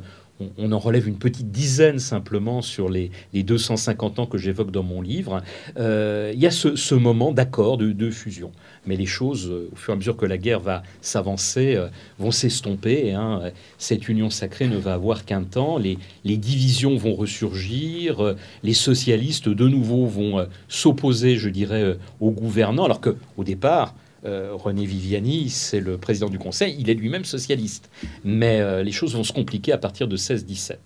[0.58, 5.02] on en relève une petite dizaine simplement sur les, 250 ans que j'évoque dans mon
[5.02, 5.42] livre.
[5.78, 8.50] Euh, il y a ce, moment d'accord de, fusion.
[8.86, 11.88] Mais les choses, euh, au fur et à mesure que la guerre va s'avancer, euh,
[12.18, 13.12] vont s'estomper.
[13.12, 13.50] Hein.
[13.78, 15.78] Cette union sacrée ne va avoir qu'un temps.
[15.78, 18.34] Les, divisions vont ressurgir.
[18.62, 22.84] les socialistes, de nouveau, vont s'opposer, je dirais, aux gouvernants.
[22.84, 23.94] Alors qu'au départ,
[24.26, 27.90] euh, René Viviani, c'est le président du Conseil, il est lui-même socialiste.
[28.24, 30.76] Mais euh, les choses vont se compliquer à partir de 16-17.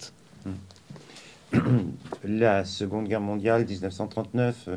[2.25, 4.69] La Seconde Guerre mondiale, 1939,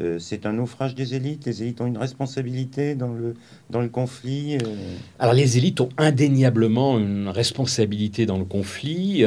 [0.00, 1.46] euh, c'est un naufrage des élites?
[1.46, 3.34] Les élites ont une responsabilité dans le,
[3.70, 4.58] dans le conflit.
[5.18, 9.24] Alors les élites ont indéniablement une responsabilité dans le conflit.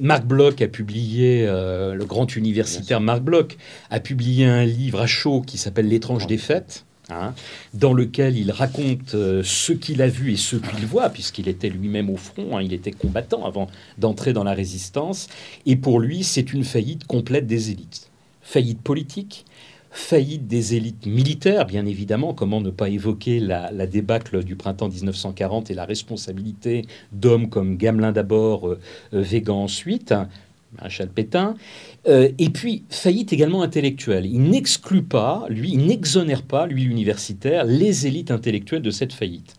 [0.00, 3.56] Marc Bloch a publié, le grand universitaire Marc Bloch
[3.90, 7.34] a publié un livre à chaud qui s'appelle L'étrange défaite Hein,
[7.72, 11.68] dans lequel il raconte euh, ce qu'il a vu et ce qu'il voit, puisqu'il était
[11.68, 15.28] lui-même au front, hein, il était combattant avant d'entrer dans la résistance.
[15.66, 18.10] Et pour lui, c'est une faillite complète des élites.
[18.42, 19.44] Faillite politique,
[19.96, 22.34] faillite des élites militaires, bien évidemment.
[22.34, 28.12] Comment ne pas évoquer la, débâcle du printemps 1940 et la responsabilité d'hommes comme Gamelin
[28.12, 28.80] d'abord, euh,
[29.14, 30.12] euh, Végan ensuite,
[30.78, 31.54] Maréchal Pétain,
[32.08, 34.26] euh, et puis, faillite également intellectuelle.
[34.26, 39.54] Il n'exclut pas, lui, il n'exonère pas, lui, l'universitaire, les élites intellectuelles de cette faillite.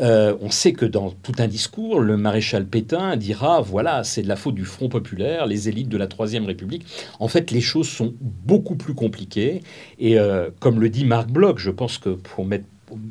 [0.00, 4.28] Euh, on sait que dans tout un discours, le maréchal Pétain dira, voilà, c'est de
[4.28, 6.86] la faute du Front populaire, les élites de la Troisième République.
[7.20, 9.62] En fait, les choses sont beaucoup plus compliquées.
[9.98, 12.64] Et euh, comme le dit Marc Bloch, je pense que pour mettre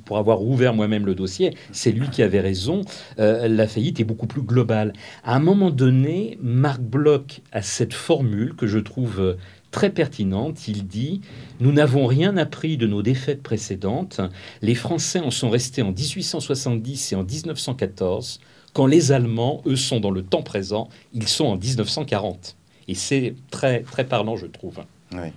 [0.05, 2.81] pour avoir ouvert moi-même le dossier, c'est lui qui avait raison.
[3.19, 4.93] Euh, la faillite est beaucoup plus globale.
[5.23, 9.33] À un moment donné, Marc Bloch a cette formule que je trouve euh,
[9.71, 10.67] très pertinente.
[10.67, 11.21] Il dit
[11.59, 14.21] Nous n'avons rien appris de nos défaites précédentes.
[14.61, 18.39] Les Français en sont restés en 1870 et en 1914,
[18.73, 20.89] quand les Allemands, eux, sont dans le temps présent.
[21.13, 22.55] Ils sont en 1940.
[22.87, 24.79] Et c'est très, très parlant, je trouve.
[25.13, 25.29] Oui.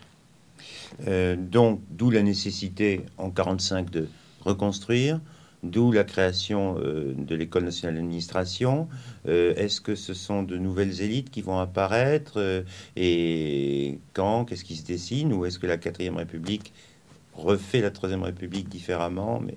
[1.08, 4.08] Euh, donc, d'où la nécessité en 1945 de
[4.44, 5.20] reconstruire,
[5.64, 8.88] d'où la création euh, de l'École nationale d'administration.
[9.26, 12.62] Euh, est-ce que ce sont de nouvelles élites qui vont apparaître euh,
[12.96, 16.72] Et quand Qu'est-ce qui se dessine Ou est-ce que la quatrième République
[17.34, 19.56] refait la troisième République différemment Mais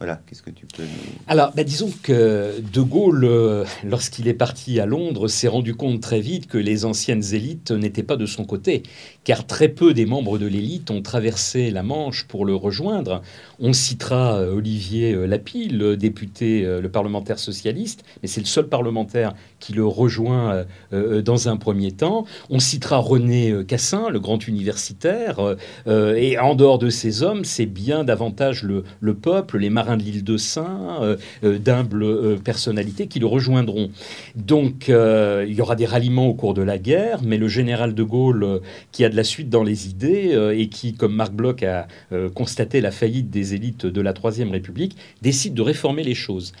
[0.00, 0.84] voilà, qu'est-ce que tu peux
[1.26, 6.00] Alors, bah, disons que De Gaulle, euh, lorsqu'il est parti à Londres, s'est rendu compte
[6.00, 8.84] très vite que les anciennes élites n'étaient pas de son côté,
[9.24, 13.22] car très peu des membres de l'élite ont traversé la Manche pour le rejoindre.
[13.58, 18.68] On citera euh, Olivier euh, Lapille, le député, le parlementaire socialiste, mais c'est le seul
[18.68, 22.24] parlementaire qui le rejoint dans un premier temps.
[22.50, 25.56] On citera René Cassin, le grand universitaire,
[25.86, 30.02] et en dehors de ces hommes, c'est bien davantage le, le peuple, les marins de
[30.02, 33.90] l'île de Saint, euh, euh, d'humbles euh, personnalités qui le rejoindront.
[34.36, 38.02] Donc il y aura des ralliements au cours de la guerre, mais le général de
[38.02, 38.60] Gaulle,
[38.92, 41.86] qui a de la suite dans les idées et qui, comme Marc Bloch a
[42.34, 46.52] constaté la faillite des élites de la Troisième République, décide de réformer les choses.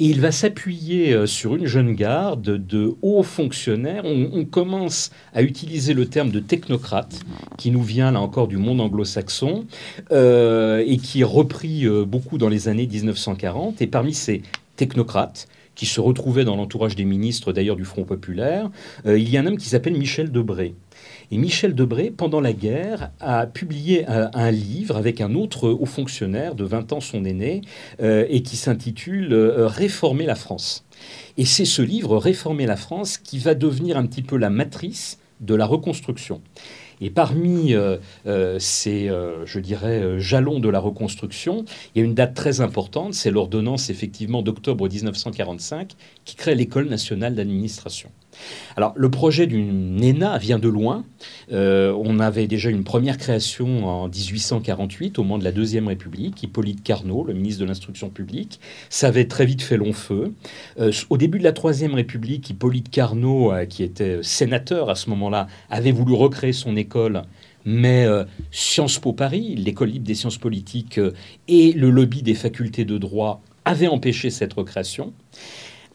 [0.00, 4.04] Et il va s'appuyer sur une jeune garde de hauts fonctionnaires.
[4.04, 7.20] On, commence à utiliser le terme de technocrate,
[7.56, 9.66] qui nous vient là encore du monde anglo-saxon,
[10.10, 13.80] et qui est repris beaucoup dans les années années 1940.
[13.80, 14.42] Et parmi ces
[14.76, 18.70] technocrates, qui se retrouvaient dans l'entourage des ministres d'ailleurs du Front populaire,
[19.06, 20.74] euh, il y a un homme qui s'appelle Michel Debré.
[21.30, 26.54] Et Michel Debré, pendant la guerre, a publié un, livre avec un autre haut fonctionnaire
[26.54, 27.62] de 20 ans son aîné,
[28.02, 30.84] euh, et qui s'intitule euh, Réformer la France.
[31.38, 35.18] Et c'est ce livre, Réformer la France, qui va devenir un petit peu la matrice
[35.40, 36.40] de la reconstruction.
[37.02, 42.04] Et parmi euh, euh, ces, euh, je dirais, jalons de la reconstruction, il y a
[42.04, 48.10] une date très importante, c'est l'ordonnance effectivement d'octobre 1945 qui crée l'École nationale d'administration.
[48.76, 51.04] Alors, le projet d'une ENA vient de loin.
[51.52, 56.42] Euh, on avait déjà une première création en 1848, au moment de la Deuxième République.
[56.42, 60.32] Hippolyte Carnot, le ministre de l'Instruction publique, ça avait très vite fait long feu.
[60.78, 65.10] Euh, au début de la Troisième République, Hippolyte Carnot, euh, qui était sénateur à ce
[65.10, 67.22] moment-là, avait voulu recréer son école
[67.64, 68.08] mais
[68.50, 70.98] Sciences Po Paris, l'école libre des sciences politiques
[71.46, 75.12] et le lobby des facultés de droit avaient empêché cette recréation.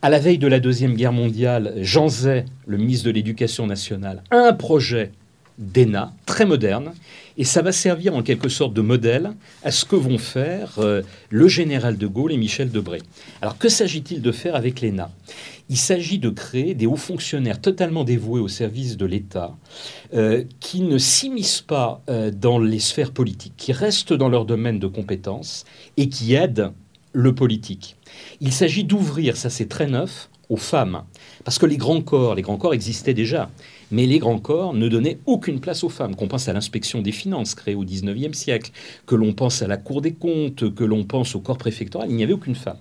[0.04, 4.22] À la veille de la Deuxième Guerre mondiale, Jean Zay, le ministre de l'Éducation nationale,
[4.30, 5.12] a un projet
[5.58, 6.94] d'ENA, très moderne,
[7.36, 9.32] et ça va servir en quelque sorte de modèle
[9.64, 13.02] à ce que vont faire euh, le général de Gaulle et Michel Debré.
[13.42, 15.10] Alors que s'agit-il de faire avec l'ENA?
[15.68, 19.56] Il s'agit de créer des hauts fonctionnaires totalement dévoués au service de l'État,
[20.14, 24.78] euh, qui ne s'immiscent pas euh, dans les sphères politiques, qui restent dans leur domaine
[24.78, 25.66] de compétences
[25.98, 26.72] et qui aident
[27.14, 27.97] le politique.
[28.42, 31.04] Il s'agit d'ouvrir, ça c'est très neuf, aux femmes.
[31.44, 33.50] Parce que les grands corps, les grands corps existaient déjà,
[33.92, 36.16] mais les grands corps ne donnaient aucune place aux femmes.
[36.16, 38.72] Qu'on pense à l'inspection des finances créée au XIXe siècle,
[39.06, 42.16] que l'on pense à la Cour des comptes, que l'on pense au corps préfectoral, il
[42.16, 42.78] n'y avait aucune femme.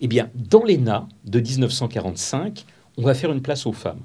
[0.00, 2.64] Eh bien, dans l'ENA de 1945,
[2.96, 4.00] on va faire une place aux femmes.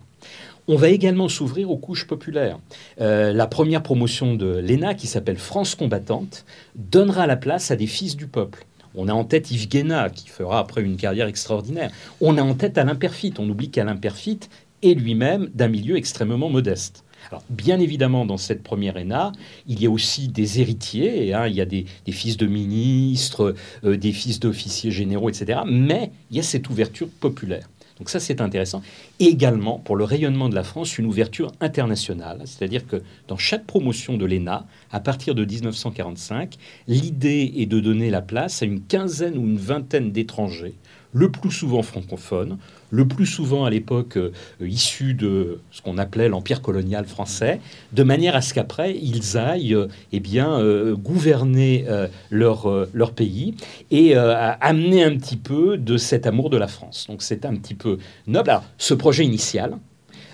[0.67, 2.57] On va également s'ouvrir aux couches populaires.
[3.01, 7.87] Euh, la première promotion de l'ENA, qui s'appelle France combattante, donnera la place à des
[7.87, 8.65] fils du peuple.
[8.95, 11.91] On a en tête Yves Guéna, qui fera après une carrière extraordinaire.
[12.21, 13.33] On a en tête Alain Perfit.
[13.39, 14.39] On oublie qu'Alain Perfit
[14.83, 17.03] est lui-même d'un milieu extrêmement modeste.
[17.49, 19.31] Bien évidemment, dans cette première ENA,
[19.67, 21.47] il y a aussi des héritiers, hein.
[21.47, 25.61] il y a des, fils de ministres, euh, des fils d'officiers généraux, etc.
[25.65, 27.69] Mais il y a cette ouverture populaire.
[27.99, 28.81] Donc ça, c'est intéressant.
[29.19, 32.41] Et également, pour le rayonnement de la France, une ouverture internationale.
[32.45, 36.55] C'est-à-dire que dans chaque promotion de l'ENA, à partir de 1945,
[36.87, 40.75] l'idée est de donner la place à une quinzaine ou une vingtaine d'étrangers,
[41.13, 42.57] le plus souvent francophones,
[42.89, 47.59] le plus souvent à l'époque euh, issus de ce qu'on appelait l'empire colonial français,
[47.93, 51.85] de manière à ce qu'après ils aillent euh, eh bien, euh, gouverner
[52.29, 53.55] leur, leur pays
[53.91, 57.05] et amener un petit peu de cet amour de la France.
[57.07, 57.97] Donc c'est un petit peu
[58.27, 58.49] noble.
[58.49, 59.77] Alors, ce projet initial,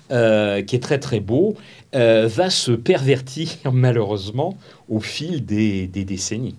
[0.10, 1.56] qui est très très beau,
[1.94, 6.56] va se pervertir malheureusement au fil des décennies.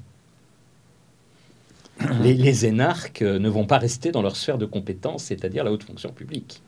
[2.23, 6.11] les, énarques ne vont pas rester dans leur sphère de compétence, c'est-à-dire la haute fonction
[6.11, 6.63] publique.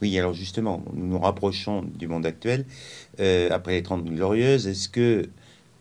[0.00, 2.64] Oui, alors justement, nous nous rapprochons du monde actuel.
[3.20, 5.28] Euh, après les Trente Glorieuses, est-ce que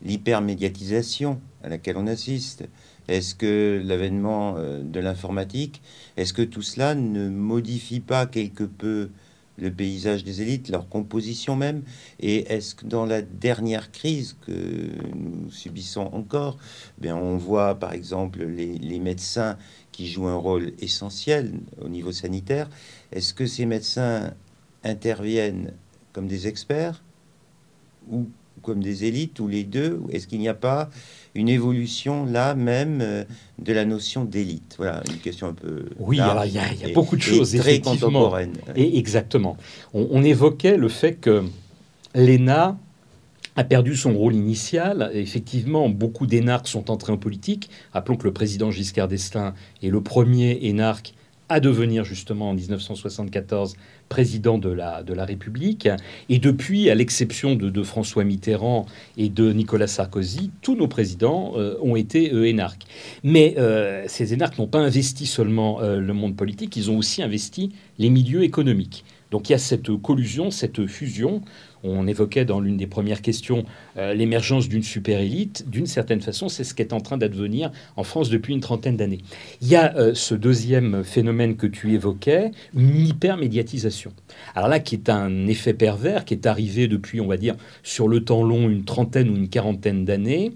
[0.03, 2.63] l'hypermédiatisation à laquelle on assiste,
[3.07, 5.81] est-ce que l'avènement euh, de l'informatique,
[6.17, 9.09] est-ce que tout cela ne modifie pas quelque peu
[9.57, 11.83] le paysage des élites, leur composition même
[12.19, 16.57] Et est-ce que dans la dernière crise que nous subissons encore,
[16.99, 19.57] ben on voit par exemple les, médecins
[19.91, 22.69] qui jouent un rôle essentiel au niveau sanitaire.
[23.11, 24.33] Est-ce que ces médecins
[24.83, 25.73] interviennent
[26.13, 27.03] comme des experts
[28.09, 28.27] ou
[28.61, 30.89] comme des élites ou les deux Est-ce qu'il n'y a pas
[31.35, 33.23] une évolution là même euh,
[33.59, 34.75] de la notion d'élite?
[34.77, 35.85] Voilà, une question un peu.
[35.99, 38.57] Oui, alors il y, a, beaucoup de choses très contemporaines.
[38.75, 39.57] Et exactement.
[39.93, 41.43] On, évoquait le fait que
[42.15, 42.77] l'ENA
[43.55, 45.11] a perdu son rôle initial.
[45.13, 47.69] Effectivement, beaucoup d'énarques sont entrés en politique.
[47.93, 51.13] Rappelons que le président Giscard d'Estaing est le premier énarque
[51.49, 53.75] à devenir justement en 1974
[54.09, 55.87] président de la, de la République.
[56.29, 58.85] Et depuis, à l'exception de, François Mitterrand
[59.17, 62.85] et de Nicolas Sarkozy, tous nos présidents euh, ont été euh, énarques.
[63.23, 67.71] Mais euh, ces énarques n'ont pas investi seulement le monde politique, ils ont aussi investi
[67.97, 69.03] les milieux économiques.
[69.31, 71.41] Donc il y a cette collusion, cette fusion
[71.83, 73.65] on évoquait dans l'une des premières questions
[73.97, 75.69] euh, l'émergence d'une super élite.
[75.69, 78.97] D'une certaine façon, c'est ce qui est en train d'advenir en France depuis une trentaine
[78.97, 79.21] d'années.
[79.61, 84.11] Il y a euh, ce deuxième phénomène que tu évoquais, une hypermédiatisation.
[84.55, 88.07] Alors là, qui est un effet pervers, qui est arrivé depuis, on va dire, sur
[88.07, 90.51] le temps long, une trentaine ou une quarantaine d'années.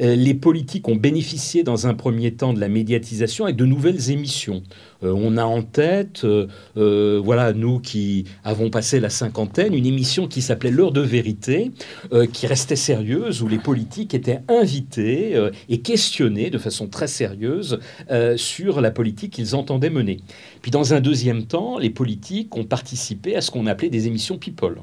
[0.00, 4.10] Euh, les politiques ont bénéficié dans un premier temps de la médiatisation avec de nouvelles
[4.10, 4.62] émissions.
[5.02, 6.26] on a en tête,
[6.74, 11.72] voilà, nous qui avons passé la cinquantaine, une émission qui s'appelle l'heure de vérité,
[12.12, 17.06] euh, qui restait sérieuse, où les politiques étaient invités euh, et questionnés de façon très
[17.06, 17.78] sérieuse
[18.10, 20.20] euh, sur la politique qu'ils entendaient mener.
[20.62, 24.38] Puis dans un deuxième temps, les politiques ont participé à ce qu'on appelait des émissions
[24.38, 24.82] people.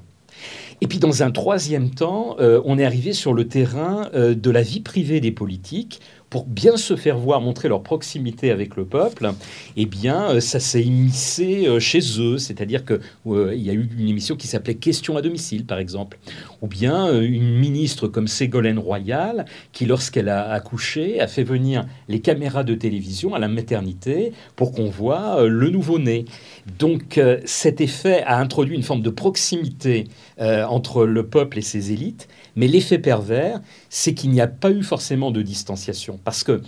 [0.82, 4.80] Et puis dans un troisième temps, on est arrivé sur le terrain de la vie
[4.80, 6.00] privée des politiques,
[6.32, 9.34] pour bien se faire voir, montrer leur proximité avec le peuple,
[9.76, 12.38] eh bien, euh, ça s'est immiscé euh, chez eux.
[12.38, 16.18] C'est-à-dire qu'il euh, y a eu une émission qui s'appelait Question à domicile, par exemple.
[16.62, 22.22] Ou bien une ministre comme Ségolène Royal, qui, lorsqu'elle a accouché, a fait venir les
[22.22, 26.24] caméras de télévision à la maternité pour qu'on voit le nouveau-né.
[26.80, 30.06] Donc, cet effet a introduit une forme de proximité
[30.40, 32.28] entre le peuple et ses élites.
[32.56, 36.20] Mais l'effet pervers, c'est qu'il n'y a pas eu forcément de distanciation.
[36.24, 36.62] Parce que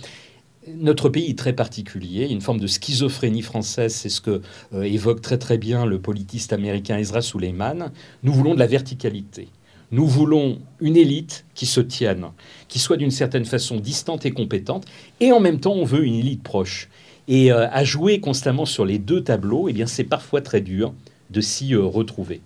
[0.76, 4.40] notre pays est très particulier, une forme de schizophrénie française, c'est ce que
[4.72, 7.90] euh, évoque très très bien le politiste américain Ezra Suleiman.
[8.22, 9.48] Nous voulons de la verticalité.
[9.90, 12.26] Nous voulons une élite qui se tienne,
[12.68, 14.86] qui soit d'une certaine façon distante et compétente,
[15.20, 16.88] et en même temps on veut une élite proche.
[17.28, 20.94] Et euh, à jouer constamment sur les deux tableaux, eh bien c'est parfois très dur
[21.30, 22.40] de s'y euh, retrouver.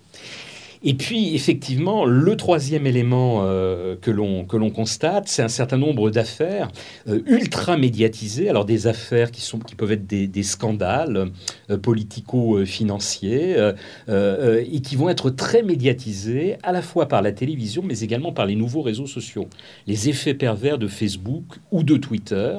[0.83, 6.69] Et puis, effectivement, le troisième élément euh, que l'on constate, c'est un certain nombre d'affaires
[7.09, 8.49] euh, ultra médiatisées.
[8.49, 11.31] Alors, des affaires qui, sont, qui peuvent être des, scandales
[11.71, 13.73] euh, politico-financiers
[14.09, 18.47] et qui vont être très médiatisées à la fois par la télévision, mais également par
[18.47, 19.49] les nouveaux réseaux sociaux.
[19.87, 22.57] Les effets pervers de Facebook ou de Twitter.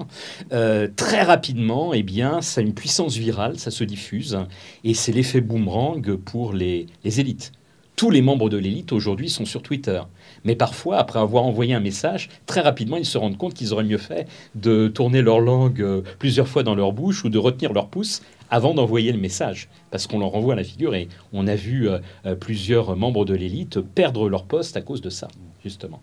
[0.95, 4.37] très rapidement, eh bien, ça a une puissance virale, ça se diffuse.
[4.83, 7.51] Et c'est l'effet boomerang pour les, les élites
[7.99, 10.01] tous les membres de l'élite aujourd'hui sont sur Twitter.
[10.45, 13.83] Mais parfois, après avoir envoyé un message, très rapidement, ils se rendent compte qu'ils auraient
[13.83, 17.73] mieux fait de tourner leur langue euh, plusieurs fois dans leur bouche ou de retenir
[17.73, 20.95] leur pouce avant d'envoyer le message, parce qu'on leur renvoie la figure.
[20.95, 25.01] Et on a vu euh, euh, plusieurs membres de l'élite perdre leur poste à cause
[25.01, 25.27] de ça,
[25.61, 26.01] justement.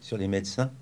[0.00, 0.72] Sur les médecins?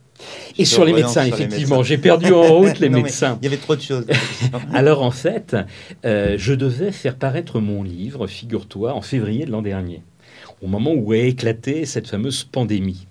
[0.58, 3.38] Et sur les médecins, effectivement, j'ai perdu en route les médecins.
[3.42, 4.06] Il y avait trop de choses.
[4.72, 5.56] Alors en fait,
[6.04, 10.02] euh, je devais faire paraître mon livre, figure-toi, en février de l'an dernier,
[10.62, 13.06] au moment où a éclaté cette fameuse pandémie.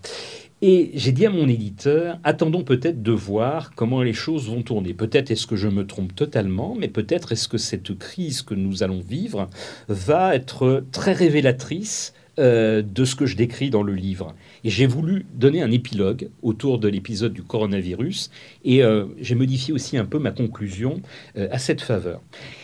[0.65, 4.93] Et j'ai dit à mon éditeur, attendons peut-être de voir comment les choses vont tourner.
[4.93, 8.81] Peut-être est-ce que je me trompe totalement, mais peut-être est-ce que cette crise que nous
[8.81, 9.49] allons vivre
[9.89, 14.33] va être très révélatrice euh, de ce que je décris dans le livre.
[14.63, 18.31] Et j'ai voulu donner un épilogue autour de l'épisode du coronavirus
[18.65, 20.99] et euh, j'ai modifié aussi un peu ma conclusion
[21.37, 22.21] euh, à cette faveur.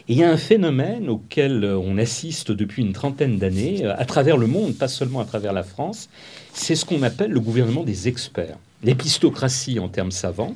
[0.08, 4.38] Et il y a un phénomène auquel on assiste depuis une trentaine d'années à travers
[4.38, 6.10] le monde, pas seulement à travers la France,
[6.52, 10.54] c'est ce qu'on appelle le gouvernement des experts l'épistocratie en termes savants.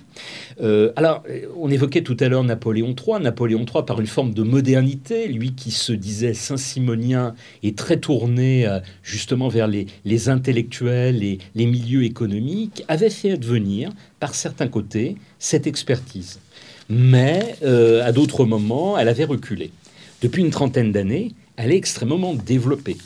[0.62, 1.24] Euh, alors,
[1.58, 3.22] on évoquait tout à l'heure Napoléon III.
[3.22, 8.66] Napoléon III, par une forme de modernité, lui qui se disait saint-simonien et très tourné
[8.66, 9.88] euh, justement vers les,
[10.30, 16.40] intellectuels et les milieux économiques, avait fait advenir, par certains côtés, cette expertise.
[16.90, 19.72] Mais, euh, à d'autres moments, elle avait reculé.
[20.22, 22.98] Depuis une trentaine d'années, elle est extrêmement développée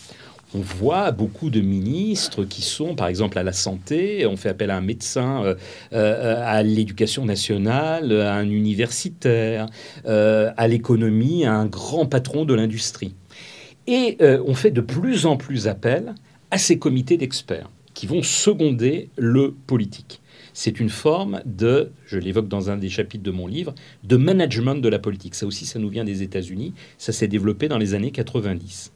[0.54, 4.70] on voit beaucoup de ministres qui sont, par exemple, à la santé, on fait appel
[4.70, 5.56] à un médecin, euh,
[5.94, 9.66] euh, à l'éducation nationale, à un universitaire,
[10.06, 13.14] euh, à l'économie, à un grand patron de l'industrie.
[13.88, 16.14] Et on fait de plus en plus appel
[16.52, 20.22] à ces comités d'experts qui vont seconder le politique
[20.60, 24.74] c'est une forme de, je l'évoque dans un des chapitres de mon livre, de management
[24.74, 25.36] de la politique.
[25.36, 28.92] Ça aussi, ça nous vient des États-Unis, ça s'est développé dans les années 90.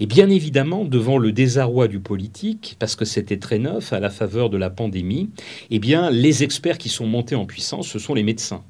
[0.00, 4.10] Et bien évidemment, devant le désarroi du politique, parce que c'était très neuf à la
[4.10, 5.30] faveur de la pandémie,
[5.70, 8.62] eh bien, les experts qui sont montés en puissance, ce sont les médecins.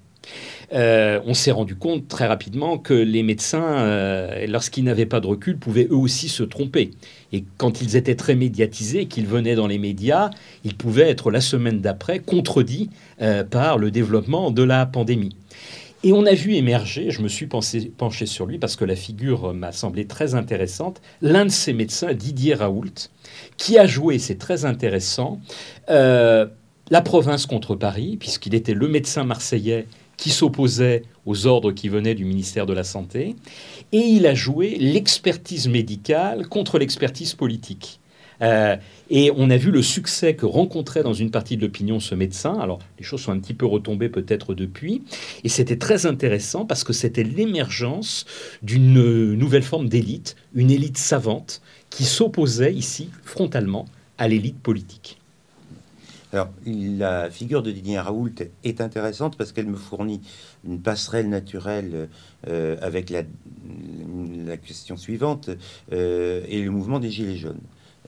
[0.72, 5.26] Euh, on s'est rendu compte très rapidement que les médecins, euh, lorsqu'ils n'avaient pas de
[5.26, 6.90] recul, pouvaient eux aussi se tromper.
[7.32, 10.30] Et quand ils étaient très médiatisés, qu'ils venaient dans les médias,
[10.64, 12.90] ils pouvaient être la semaine d'après contredits
[13.22, 15.36] euh, par le développement de la pandémie.
[16.04, 19.52] Et on a vu émerger, je me suis penché sur lui parce que la figure
[19.52, 23.10] m'a semblé très intéressante, l'un de ces médecins, Didier Raoult,
[23.56, 25.40] qui a joué, c'est très intéressant,
[25.88, 32.14] la province contre Paris, puisqu'il était le médecin marseillais qui s'opposait aux ordres qui venaient
[32.14, 33.36] du ministère de la Santé,
[33.92, 38.00] et il a joué l'expertise médicale contre l'expertise politique.
[38.40, 38.76] Euh,
[39.10, 42.54] et on a vu le succès que rencontrait dans une partie de l'opinion ce médecin.
[42.60, 45.02] Alors, les choses sont un petit peu retombées peut-être depuis.
[45.44, 48.26] Et c'était très intéressant parce que c'était l'émergence
[48.62, 53.86] d'une nouvelle forme d'élite, une élite savante qui s'opposait ici frontalement
[54.18, 55.17] à l'élite politique.
[56.32, 60.20] Alors, la figure de Didier Raoult est intéressante parce qu'elle me fournit
[60.66, 62.08] une passerelle naturelle
[62.46, 63.22] euh, avec la,
[64.58, 65.50] question suivante
[65.92, 67.60] euh, et le mouvement des Gilets jaunes.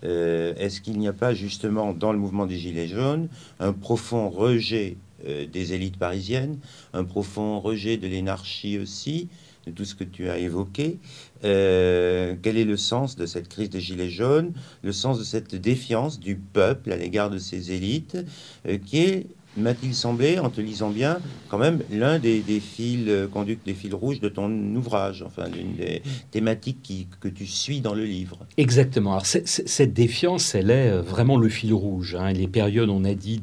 [0.04, 3.28] Euh, est-ce qu'il n'y a pas justement dans le mouvement des Gilets jaunes
[3.59, 6.59] un profond rejet des élites parisiennes,
[6.94, 9.28] un profond rejet de l'énarchie aussi,
[9.70, 10.98] tout ce que tu as évoqué.
[11.44, 14.52] Euh, quel est le sens de cette crise des Gilets jaunes,
[14.83, 18.18] le sens de cette défiance du peuple à l'égard de ces élites,
[18.66, 19.26] euh, qui est
[19.61, 21.18] m'a-t-il semblé, en te lisant bien,
[21.49, 23.27] quand même l'un des, fils euh,
[23.64, 28.05] des fils rouges de ton ouvrage, enfin l'une des thématiques que tu suis dans le
[28.05, 28.38] livre?
[28.57, 29.12] Exactement.
[29.12, 32.16] Alors cette défiance, elle est euh, vraiment le fil rouge.
[32.18, 32.33] Hein.
[32.33, 33.40] Les périodes, on a dit,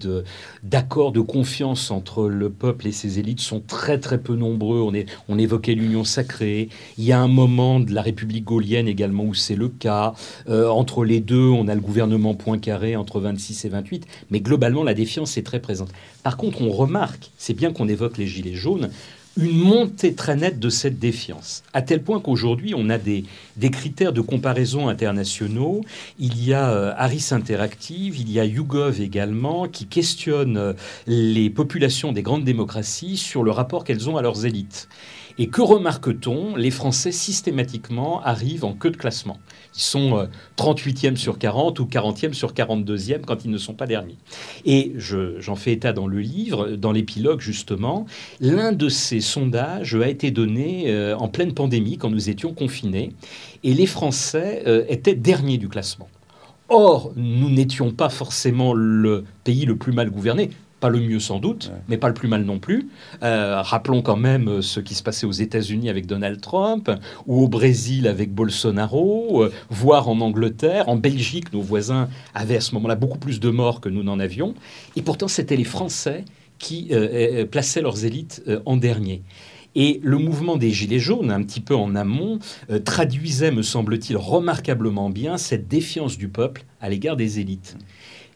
[0.63, 4.79] d'accord, de, confiance entre le peuple et ses élites sont très très peu nombreux.
[4.81, 6.69] On, est, on évoquait l'union sacrée.
[6.97, 10.13] Il y a un moment de la République gaulienne également où c'est le cas.
[10.49, 14.07] Euh, entre les deux, on a le gouvernement Poincaré entre 26 et 28.
[14.31, 15.91] Mais globalement, la défiance est très présente.
[16.23, 18.89] Par contre, on remarque, c'est bien qu'on évoque les gilets jaunes,
[19.37, 23.23] une montée très nette de cette défiance, à tel point qu'aujourd'hui, on a des,
[23.71, 25.81] critères de comparaison internationaux.
[26.17, 30.73] Il y a euh, Harris Interactive, il y a YouGov également, qui questionnent euh,
[31.05, 34.89] les populations des grandes démocraties sur le rapport qu'elles ont à leurs élites.
[35.39, 39.37] Et que remarque-t-on Les Français systématiquement arrivent en queue de classement.
[39.75, 40.27] Ils sont
[40.57, 44.17] 38e euh, sur 40 ou 40e sur 42e quand ils ne sont pas derniers.
[44.65, 48.07] Et j'en fais état dans le livre, dans l'épilogue justement.
[48.39, 53.11] L'un de ces sondages a été donné euh, en pleine pandémie quand nous étions confinés
[53.63, 56.09] et les Français euh, étaient derniers du classement.
[56.69, 60.49] Or, nous n'étions pas forcément le pays le plus mal gouverné.
[60.79, 62.89] Pas le mieux sans doute, mais pas le plus mal non plus.
[63.23, 66.91] Euh, rappelons quand même euh, ce qui se passait aux États-Unis avec Donald Trump,
[67.25, 70.87] ou au Brésil avec Bolsonaro, euh, voire en Angleterre.
[70.87, 74.19] En Belgique, nos voisins avaient à ce moment-là beaucoup plus de morts que nous n'en
[74.19, 74.53] avions.
[74.95, 76.25] Et pourtant, c'était les Français
[76.59, 76.91] qui
[77.51, 79.21] plaçaient leurs élites en dernier.
[79.75, 82.39] Et le mouvement des Gilets jaunes, un petit peu en amont,
[82.83, 87.77] traduisait, me semble-t-il, remarquablement bien cette défiance du peuple à l'égard des élites.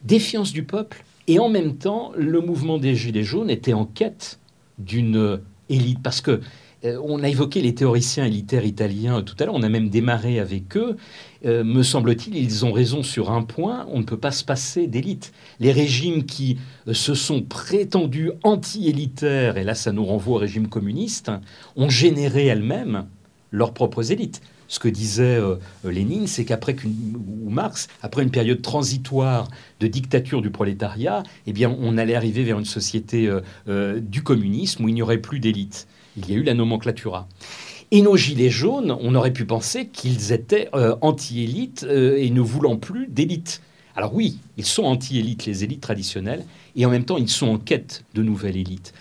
[0.04, 4.40] Défiance du peuple et en même temps, le mouvement des Gilets jaunes était en quête
[4.78, 6.42] d'une élite, parce que
[6.84, 10.40] euh, on a évoqué les théoriciens élitaires italiens tout à l'heure, on a même démarré
[10.40, 10.98] avec eux.
[11.46, 14.88] Euh, me semble-t-il, ils ont raison sur un point, on ne peut pas se passer
[14.88, 15.32] d'élite.
[15.60, 16.58] Les régimes qui
[16.88, 21.32] euh, se sont prétendus anti-élitaires, et là ça nous renvoie au régime communiste,
[21.76, 23.06] ont généré elles-mêmes
[23.52, 24.42] leurs propres élites
[24.72, 26.78] ce que disait euh, Lénine, c'est qu'après
[27.46, 29.50] Marx, après une période transitoire
[29.82, 34.24] de dictature du prolétariat, eh bien, on allait arriver vers une société euh, euh, du
[34.24, 35.88] communisme où il n'y aurait plus d'élite.
[36.16, 37.28] Il y a eu la nomenclatura.
[37.92, 40.70] Et nos gilets jaunes, on aurait pu penser qu'ils étaient
[41.02, 43.62] anti-élites et ne voulant plus d'élite.
[43.98, 46.46] Alors oui, ils sont anti-élites, les élites traditionnelles,
[46.78, 48.94] et en même temps, ils sont en quête de nouvelles élites.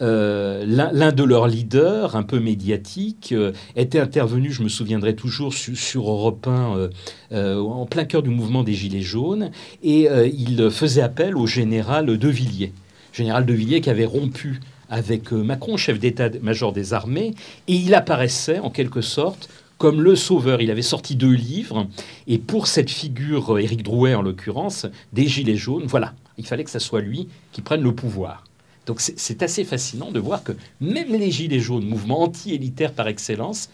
[0.00, 5.52] Euh, l'un de leurs leaders, un peu médiatique, euh, était intervenu, je me souviendrai toujours,
[5.54, 6.88] sur, Europe 1,
[7.32, 9.50] euh, en plein cœur du mouvement des Gilets jaunes,
[9.82, 12.72] et il faisait appel au général De Villiers.
[13.12, 17.34] Général De Villiers qui avait rompu avec Macron, chef d'état-major des armées,
[17.66, 20.60] et il apparaissait en quelque sorte comme le sauveur.
[20.60, 21.86] Il avait sorti deux livres,
[22.26, 26.70] et pour cette figure, Éric Drouet en l'occurrence, des Gilets jaunes, voilà, il fallait que
[26.70, 28.47] ce soit lui qui prenne le pouvoir.
[28.88, 33.68] Donc c'est assez fascinant de voir que même les Gilets jaunes, mouvement anti-élitaire par excellence,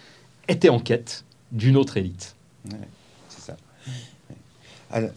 [0.49, 2.35] étaient en quête d'une autre élite.
[3.29, 3.57] c'est ça.
[4.91, 5.11] Alors,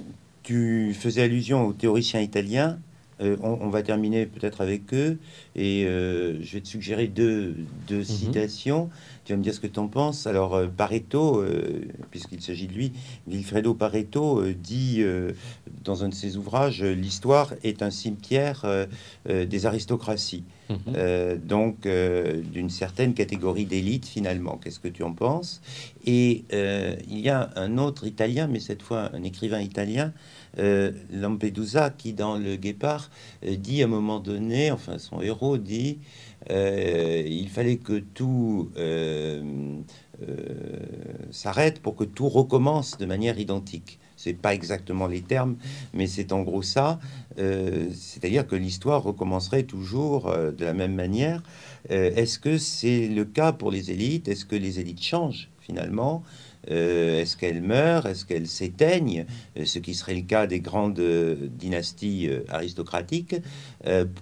[0.44, 2.78] tu faisais allusion aux théoriciens italiens.
[3.20, 5.18] Euh, on, va terminer peut-être avec eux
[5.56, 7.56] et euh, je vais te suggérer deux,
[7.88, 8.04] deux mhm.
[8.04, 8.90] citations.
[9.26, 10.28] Tu vas me dire ce que tu en penses.
[10.28, 11.44] Alors, euh, Pareto,
[12.12, 12.94] puisqu'il s'agit de lui,
[13.28, 15.04] Vilfredo Pareto dit
[15.84, 18.66] dans un de ses ouvrages L'histoire est un cimetière
[19.26, 20.44] des aristocraties.
[20.70, 21.38] Mhm.
[21.46, 24.58] donc, d'une certaine catégorie d'élite, finalement.
[24.58, 25.62] Qu'est-ce que tu en penses?
[26.06, 30.14] Et il y a un autre italien, mais cette fois un écrivain italien,
[30.58, 33.10] Lampedusa, qui dans Le Guépard
[33.44, 36.00] dit à un moment donné, enfin son héros dit
[36.50, 39.82] euh, il fallait que tout euh,
[40.22, 40.36] euh,
[41.32, 44.00] s'arrête pour que tout recommence de manière identique.
[44.16, 45.58] C'est pas exactement les termes,
[45.94, 47.00] mais c'est en gros ça.
[47.38, 51.44] C'est-à-dire que l'histoire recommencerait toujours de la même manière.
[51.88, 54.28] Est-ce que c'est le cas pour les élites?
[54.28, 56.24] Est-ce que les élites changent finalement?
[56.70, 59.26] Est-ce qu'elles meurent Est-ce qu'elles s'éteignent
[59.64, 61.02] Ce qui serait le cas des grandes
[61.58, 63.36] dynasties aristocratiques,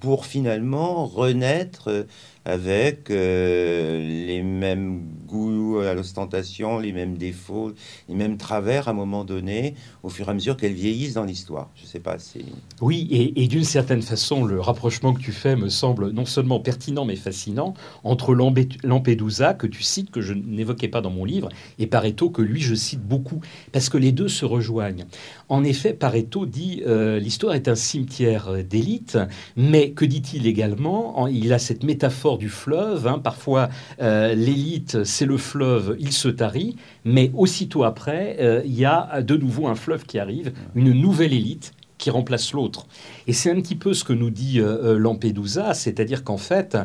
[0.02, 2.06] pour finalement renaître
[2.46, 7.74] avec euh, les mêmes goûts à l'ostentation, les mêmes défauts,
[8.08, 9.74] les mêmes travers à un moment donné,
[10.04, 11.70] au fur et à mesure qu'elles vieillissent dans l'histoire.
[11.76, 12.46] Je sais pas si...
[12.82, 17.04] Oui, et, d'une certaine façon, le rapprochement que tu fais me semble non seulement pertinent,
[17.04, 17.74] mais fascinant,
[18.04, 22.43] entre Lampedusa, que tu cites, que je n'évoquais pas dans mon livre, et Pareto, que
[22.43, 23.41] lui, je cite beaucoup,
[23.72, 25.06] parce que les deux se rejoignent.
[25.50, 29.18] En effet, Pareto dit euh, l'histoire est un cimetière d'élite,
[29.56, 33.08] mais que dit-il également Il a cette métaphore du fleuve.
[33.08, 33.20] Hein.
[33.20, 33.70] Parfois,
[34.02, 39.22] euh, l'élite, c'est le fleuve, il se tarit, mais aussitôt après, euh, il y a
[39.22, 42.88] de nouveau un fleuve qui arrive, une nouvelle élite qui remplace l'autre.
[43.26, 46.78] Et c'est un petit peu ce que nous dit euh, Lampedusa, c'est-à-dire qu'en fait,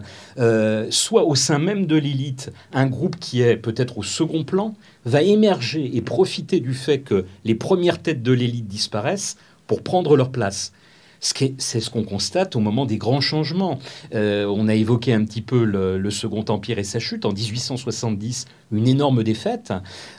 [0.91, 4.75] soit au sein même de l'élite, un groupe qui est peut-être au second plan
[5.05, 9.37] va émerger et profiter du fait que les premières têtes de l'élite disparaissent
[9.67, 10.73] pour prendre leur place.
[11.21, 13.79] C'est ce qu'on constate au moment des grands changements.
[14.15, 17.25] Euh, on a évoqué un petit peu le, Second Empire et sa chute.
[17.25, 19.73] En 1870, une énorme défaite.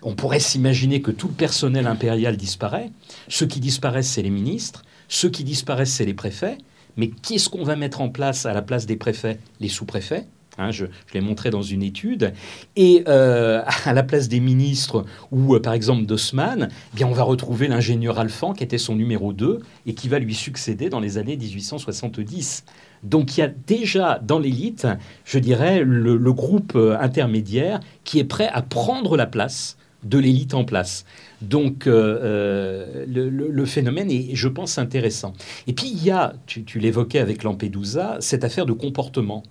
[0.04, 2.92] On pourrait s'imaginer que tout le personnel impérial disparaît.
[3.28, 4.84] Ceux qui disparaissent, c'est les ministres.
[5.08, 6.58] Ceux qui disparaissent, c'est les préfets.
[6.98, 9.40] Mais qu'est-ce qu'on va mettre en place à la place des préfets?
[9.60, 10.26] Les sous-préfets
[10.58, 12.34] Hein, je, l'ai montré dans une étude.
[12.76, 17.14] Et euh, à la place des ministres ou euh, par exemple d'Haussmann, eh bien on
[17.14, 21.00] va retrouver l'ingénieur Alphand qui était son numéro 2 et qui va lui succéder dans
[21.00, 22.66] les années 1870.
[23.04, 24.88] Donc il y a déjà dans l'élite,
[25.26, 30.54] je dirais, le, groupe euh, intermédiaire qui est prêt à prendre la place de l'élite
[30.54, 31.06] en place.
[31.42, 35.34] Donc le, phénomène est, je pense, intéressant.
[35.68, 39.44] Et puis il y a, tu, tu l'évoquais avec Lampedusa, cette affaire de comportement.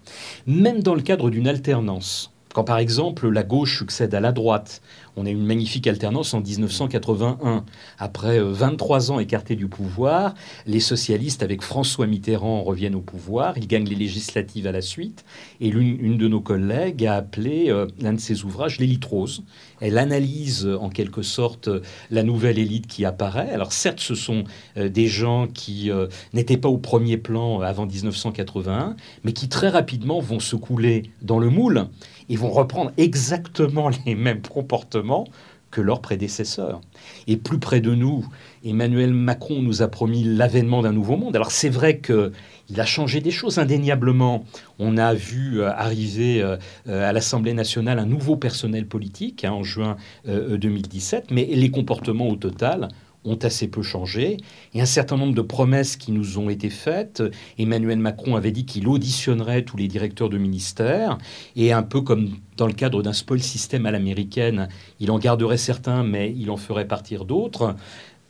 [0.46, 4.82] Même dans le cadre d'une alternance, quand par exemple la gauche succède à la droite,
[5.16, 7.64] on a une magnifique alternance en 1981.
[7.98, 10.34] Après 23 euh, ans écartés du pouvoir,
[10.66, 15.24] les socialistes avec François Mitterrand reviennent au pouvoir, ils gagnent les législatives à la suite,
[15.60, 19.44] et l'une de nos collègues a appelé euh, l'un de ses ouvrages l'élite rose.
[19.80, 21.68] Elle analyse euh, en quelque sorte
[22.10, 23.50] la nouvelle élite qui apparaît.
[23.50, 24.44] Alors certes, ce sont
[24.76, 25.90] des gens qui
[26.32, 31.38] n'étaient pas au premier plan avant 1981, mais qui très rapidement vont se couler dans
[31.38, 31.86] le moule
[32.30, 35.26] et vont reprendre exactement les mêmes comportements
[35.70, 36.80] que leurs prédécesseurs.
[37.26, 38.26] Et plus près de nous,
[38.64, 41.36] Emmanuel Macron nous a promis l'avènement d'un nouveau monde.
[41.36, 44.44] Alors c'est vrai qu'il a changé des choses indéniablement.
[44.78, 46.56] On a vu euh, arriver euh,
[46.88, 52.28] euh, à l'Assemblée nationale un nouveau personnel politique hein, en juin 2017, mais les comportements
[52.28, 52.88] au total
[53.24, 54.38] ont assez peu changé.
[54.74, 57.22] Et un certain nombre de promesses qui nous ont été faites.
[57.58, 61.18] Emmanuel Macron avait dit qu'il auditionnerait tous les directeurs de ministères.
[61.56, 64.68] Et un peu comme dans le cadre d'un spoil système à l'américaine,
[65.00, 67.74] il en garderait certains, mais il en ferait partir d'autres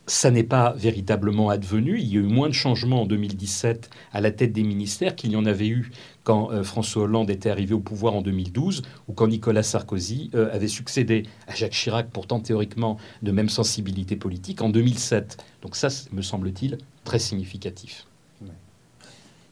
[0.07, 1.99] ça n'est pas véritablement advenu.
[1.99, 5.31] Il y a eu moins de changements en 2017 à la tête des ministères qu'il
[5.31, 5.91] y en avait eu
[6.23, 10.53] quand euh, François Hollande était arrivé au pouvoir en 2012 ou quand Nicolas Sarkozy euh,
[10.53, 15.43] avait succédé à Jacques Chirac, pourtant théoriquement de même sensibilité politique, en 2007.
[15.61, 18.05] Donc ça, me semble-t-il, très significatif.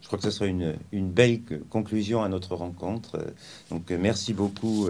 [0.02, 3.24] Je crois que ce sera une, belle conclusion à notre rencontre.
[3.70, 4.90] Donc merci beaucoup,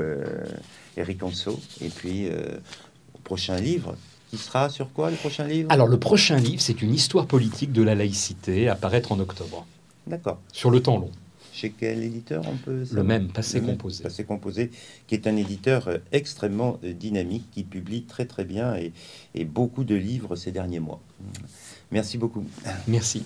[0.95, 1.59] Eric Anso.
[1.81, 3.97] Et puis, au prochain livre,
[4.29, 5.71] qui sera sur quoi le prochain livre?
[5.71, 9.65] Alors le prochain livre, c'est une histoire politique de la laïcité à paraître en octobre.
[10.07, 10.39] D'accord.
[10.53, 11.11] Sur le temps long.
[11.53, 14.03] Chez quel éditeur on peut Le même, Passé Composé.
[14.03, 14.71] Passé Composé,
[15.07, 18.93] qui est un éditeur euh, extrêmement euh, dynamique, qui publie très très bien et,
[19.35, 21.01] et beaucoup de livres ces derniers mois.
[21.91, 22.45] Merci beaucoup.
[22.87, 23.23] Merci.